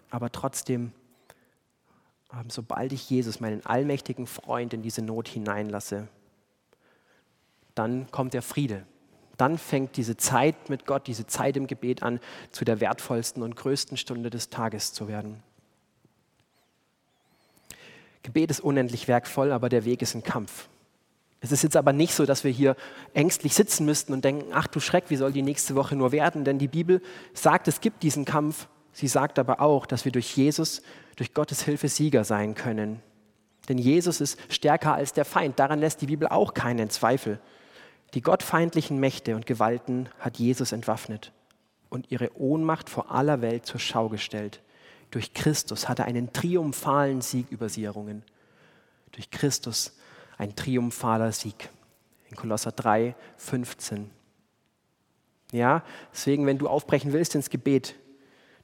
aber 0.10 0.32
trotzdem 0.32 0.91
sobald 2.48 2.94
ich 2.94 3.10
Jesus, 3.10 3.39
meinen 3.39 3.65
allmächtigen 3.65 4.28
Freund, 4.28 4.74
in 4.74 4.82
diese 4.82 5.02
Not 5.02 5.28
hineinlasse, 5.28 6.08
dann 7.76 8.10
kommt 8.12 8.34
der 8.34 8.41
Friede. 8.41 8.86
Dann 9.38 9.58
fängt 9.58 9.98
diese 9.98 10.17
Zeit 10.17 10.70
mit 10.70 10.86
Gott, 10.86 11.08
diese 11.08 11.26
Zeit 11.26 11.58
im 11.58 11.67
Gebet 11.67 12.04
an, 12.04 12.20
zu 12.52 12.63
der 12.63 12.80
wertvollsten 12.80 13.44
und 13.44 13.56
größten 13.56 13.98
Stunde 13.98 14.30
des 14.30 14.50
Tages 14.50 14.94
zu 14.94 15.08
werden. 15.08 15.41
Gebet 18.24 18.52
ist 18.52 18.60
unendlich 18.60 19.08
werkvoll, 19.08 19.52
aber 19.52 19.67
der 19.70 19.84
Weg 19.84 20.02
ist 20.02 20.13
ein 20.13 20.24
Kampf. 20.24 20.70
Es 21.39 21.52
ist 21.52 21.63
jetzt 21.63 21.76
aber 21.76 21.91
nicht 21.91 22.13
so, 22.13 22.28
dass 22.28 22.44
wir 22.44 22.52
hier 22.52 22.76
ängstlich 23.15 23.56
sitzen 23.56 23.84
müssten 23.84 24.13
und 24.13 24.24
denken, 24.24 24.52
ach 24.54 24.67
du 24.67 24.80
Schreck, 24.80 25.06
wie 25.08 25.15
soll 25.15 25.32
die 25.32 25.41
nächste 25.41 25.74
Woche 25.74 25.96
nur 25.96 26.12
werden? 26.12 26.46
Denn 26.46 26.60
die 26.60 26.67
Bibel 26.67 27.02
sagt, 27.34 27.67
es 27.67 27.82
gibt 27.82 28.04
diesen 28.04 28.26
Kampf. 28.26 28.67
Sie 28.93 29.08
sagt 29.08 29.39
aber 29.39 29.62
auch, 29.62 29.86
dass 29.86 30.06
wir 30.06 30.12
durch 30.12 30.36
Jesus 30.36 30.82
durch 31.15 31.34
Gottes 31.34 31.63
Hilfe 31.63 31.88
Sieger 31.88 32.23
sein 32.23 32.56
können. 32.56 33.01
Denn 33.69 33.77
Jesus 33.77 34.21
ist 34.21 34.39
stärker 34.49 34.95
als 34.95 35.13
der 35.13 35.25
Feind. 35.25 35.60
Daran 35.60 35.80
lässt 35.80 36.01
die 36.01 36.08
Bibel 36.08 36.27
auch 36.27 36.54
keinen 36.54 36.89
Zweifel. 36.89 37.39
Die 38.13 38.21
gottfeindlichen 38.21 38.99
Mächte 38.99 39.36
und 39.36 39.45
Gewalten 39.45 40.10
hat 40.19 40.38
Jesus 40.38 40.71
entwaffnet 40.71 41.32
und 41.89 42.12
ihre 42.12 42.36
Ohnmacht 42.39 42.89
vor 42.89 43.12
aller 43.12 43.41
Welt 43.41 43.65
zur 43.65 43.80
Schau 43.80 44.10
gestellt. 44.10 44.62
Durch 45.12 45.34
Christus 45.34 45.88
hat 45.88 45.99
er 45.99 46.06
einen 46.06 46.34
triumphalen 46.34 47.21
Sieg 47.21 47.47
über 47.51 47.69
sie 47.69 47.84
errungen. 47.84 48.23
Durch 49.12 49.30
Christus 49.30 49.97
ein 50.38 50.56
triumphaler 50.56 51.32
Sieg. 51.32 51.69
In 52.30 52.36
Kolosser 52.38 52.71
3, 52.71 53.13
15. 53.38 54.10
Ja, 55.51 55.84
deswegen, 56.13 56.45
wenn 56.45 56.58
du 56.58 56.67
aufbrechen 56.69 57.12
willst 57.12 57.36
ins 57.36 57.49
Gebet, 57.49 57.95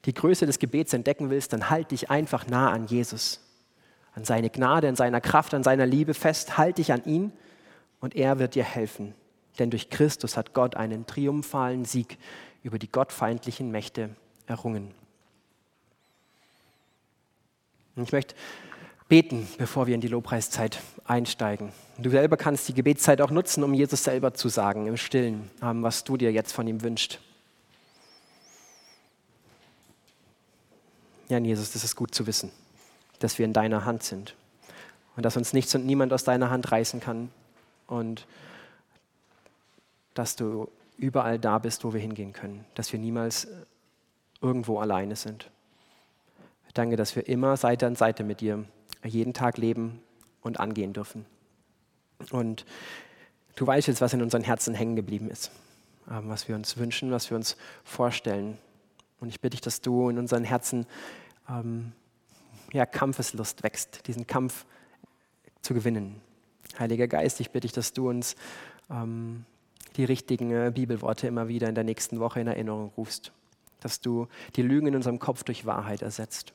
die 0.04 0.14
Größe 0.14 0.46
des 0.46 0.58
Gebets 0.58 0.92
entdecken 0.92 1.30
willst, 1.30 1.52
dann 1.52 1.70
halt 1.70 1.90
dich 1.90 2.10
einfach 2.10 2.46
nah 2.46 2.70
an 2.70 2.86
Jesus, 2.86 3.40
an 4.14 4.24
seine 4.24 4.50
Gnade, 4.50 4.88
an 4.88 4.96
seiner 4.96 5.20
Kraft, 5.20 5.54
an 5.54 5.62
seiner 5.62 5.86
Liebe 5.86 6.14
fest. 6.14 6.56
Halt 6.56 6.78
dich 6.78 6.92
an 6.92 7.04
ihn 7.04 7.32
und 8.00 8.14
er 8.16 8.38
wird 8.38 8.54
dir 8.54 8.64
helfen. 8.64 9.14
Denn 9.58 9.70
durch 9.70 9.90
Christus 9.90 10.36
hat 10.36 10.54
Gott 10.54 10.76
einen 10.76 11.06
triumphalen 11.06 11.84
Sieg 11.84 12.18
über 12.62 12.78
die 12.78 12.90
gottfeindlichen 12.90 13.70
Mächte 13.70 14.10
errungen. 14.46 14.94
Und 17.96 18.04
ich 18.04 18.12
möchte 18.12 18.36
beten, 19.08 19.48
bevor 19.58 19.86
wir 19.88 19.94
in 19.94 20.00
die 20.00 20.08
Lobpreiszeit 20.08 20.78
einsteigen. 21.04 21.72
Du 21.98 22.10
selber 22.10 22.36
kannst 22.36 22.68
die 22.68 22.74
Gebetszeit 22.74 23.20
auch 23.20 23.30
nutzen, 23.30 23.64
um 23.64 23.74
Jesus 23.74 24.04
selber 24.04 24.34
zu 24.34 24.48
sagen, 24.48 24.86
im 24.86 24.96
Stillen, 24.96 25.50
was 25.60 26.04
du 26.04 26.16
dir 26.16 26.30
jetzt 26.30 26.52
von 26.52 26.68
ihm 26.68 26.82
wünschst. 26.82 27.18
Ja, 31.28 31.38
Jesus, 31.38 31.72
das 31.72 31.84
ist 31.84 31.94
gut 31.94 32.14
zu 32.14 32.26
wissen, 32.26 32.50
dass 33.18 33.38
wir 33.38 33.44
in 33.44 33.52
deiner 33.52 33.84
Hand 33.84 34.02
sind 34.02 34.34
und 35.16 35.24
dass 35.24 35.36
uns 35.36 35.52
nichts 35.52 35.74
und 35.74 35.84
niemand 35.84 36.12
aus 36.12 36.24
deiner 36.24 36.50
Hand 36.50 36.72
reißen 36.72 37.00
kann 37.00 37.30
und 37.86 38.26
dass 40.14 40.36
du 40.36 40.68
überall 40.96 41.38
da 41.38 41.58
bist, 41.58 41.84
wo 41.84 41.92
wir 41.92 42.00
hingehen 42.00 42.32
können, 42.32 42.64
dass 42.74 42.92
wir 42.92 42.98
niemals 42.98 43.46
irgendwo 44.40 44.78
alleine 44.78 45.16
sind. 45.16 45.50
Danke, 46.74 46.96
dass 46.96 47.14
wir 47.16 47.28
immer 47.28 47.56
Seite 47.56 47.86
an 47.86 47.96
Seite 47.96 48.24
mit 48.24 48.40
dir 48.40 48.64
jeden 49.04 49.34
Tag 49.34 49.58
leben 49.58 50.00
und 50.42 50.60
angehen 50.60 50.92
dürfen. 50.92 51.26
Und 52.30 52.64
du 53.56 53.66
weißt 53.66 53.88
jetzt, 53.88 54.00
was 54.00 54.12
in 54.12 54.22
unseren 54.22 54.42
Herzen 54.42 54.74
hängen 54.74 54.96
geblieben 54.96 55.30
ist, 55.30 55.50
ähm, 56.10 56.28
was 56.28 56.48
wir 56.48 56.56
uns 56.56 56.76
wünschen, 56.76 57.10
was 57.10 57.30
wir 57.30 57.36
uns 57.36 57.56
vorstellen, 57.84 58.58
und 59.20 59.28
ich 59.28 59.40
bitte 59.40 59.56
dich, 59.56 59.60
dass 59.60 59.80
du 59.80 60.08
in 60.08 60.18
unseren 60.18 60.44
Herzen 60.44 60.86
ähm, 61.48 61.92
ja, 62.72 62.86
Kampfeslust 62.86 63.62
wächst, 63.62 64.06
diesen 64.06 64.26
Kampf 64.26 64.66
zu 65.62 65.74
gewinnen. 65.74 66.20
Heiliger 66.78 67.08
Geist, 67.08 67.40
ich 67.40 67.50
bitte 67.50 67.66
dich, 67.66 67.72
dass 67.72 67.92
du 67.92 68.08
uns 68.08 68.36
ähm, 68.90 69.44
die 69.96 70.04
richtigen 70.04 70.50
äh, 70.50 70.70
Bibelworte 70.72 71.26
immer 71.26 71.48
wieder 71.48 71.68
in 71.68 71.74
der 71.74 71.84
nächsten 71.84 72.20
Woche 72.20 72.40
in 72.40 72.46
Erinnerung 72.46 72.92
rufst. 72.96 73.32
dass 73.80 74.00
du 74.00 74.26
die 74.56 74.62
Lügen 74.62 74.88
in 74.88 74.96
unserem 74.96 75.18
Kopf 75.18 75.44
durch 75.44 75.64
Wahrheit 75.64 76.02
ersetzt. 76.02 76.52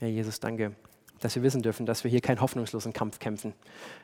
Ja, 0.00 0.08
Jesus, 0.08 0.40
danke, 0.40 0.74
dass 1.24 1.36
wir 1.36 1.42
wissen 1.42 1.62
dürfen, 1.62 1.86
dass 1.86 2.04
wir 2.04 2.10
hier 2.10 2.20
keinen 2.20 2.42
hoffnungslosen 2.42 2.92
Kampf 2.92 3.18
kämpfen. 3.18 3.54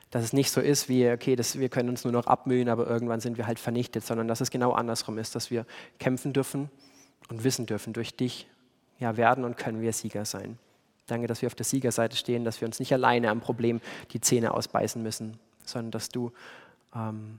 Dass 0.09 0.23
es 0.23 0.33
nicht 0.33 0.49
so 0.49 0.59
ist 0.59 0.89
wie, 0.89 1.07
okay, 1.07 1.35
das, 1.35 1.59
wir 1.59 1.69
können 1.69 1.89
uns 1.89 2.03
nur 2.03 2.11
noch 2.11 2.25
abmühen, 2.25 2.67
aber 2.67 2.87
irgendwann 2.87 3.19
sind 3.19 3.37
wir 3.37 3.45
halt 3.45 3.59
vernichtet, 3.59 4.03
sondern 4.03 4.27
dass 4.27 4.41
es 4.41 4.49
genau 4.49 4.71
andersrum 4.71 5.19
ist, 5.19 5.35
dass 5.35 5.51
wir 5.51 5.67
kämpfen 5.99 6.33
dürfen 6.33 6.71
und 7.29 7.43
wissen 7.43 7.67
dürfen, 7.67 7.93
durch 7.93 8.15
dich 8.15 8.47
ja, 8.97 9.17
werden 9.17 9.45
und 9.45 9.55
können 9.55 9.81
wir 9.81 9.93
Sieger 9.93 10.25
sein. 10.25 10.57
Danke, 11.05 11.27
dass 11.27 11.43
wir 11.43 11.47
auf 11.47 11.53
der 11.53 11.63
Siegerseite 11.63 12.17
stehen, 12.17 12.43
dass 12.43 12.59
wir 12.59 12.65
uns 12.65 12.79
nicht 12.79 12.91
alleine 12.91 13.29
am 13.29 13.39
Problem 13.39 13.81
die 14.13 14.19
Zähne 14.19 14.55
ausbeißen 14.55 15.03
müssen, 15.03 15.37
sondern 15.63 15.91
dass 15.91 16.09
du 16.09 16.31
ähm, 16.95 17.37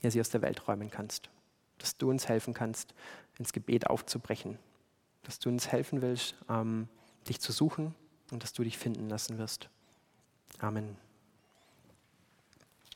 ja, 0.00 0.12
sie 0.12 0.20
aus 0.20 0.30
der 0.30 0.42
Welt 0.42 0.68
räumen 0.68 0.92
kannst. 0.92 1.28
Dass 1.78 1.96
du 1.96 2.08
uns 2.08 2.28
helfen 2.28 2.54
kannst, 2.54 2.94
ins 3.40 3.52
Gebet 3.52 3.88
aufzubrechen. 3.88 4.60
Dass 5.24 5.40
du 5.40 5.48
uns 5.48 5.72
helfen 5.72 6.02
willst, 6.02 6.36
ähm, 6.48 6.86
dich 7.26 7.40
zu 7.40 7.50
suchen 7.50 7.96
und 8.34 8.42
dass 8.42 8.52
du 8.52 8.64
dich 8.64 8.76
finden 8.76 9.08
lassen 9.08 9.38
wirst. 9.38 9.70
Amen. 10.58 11.03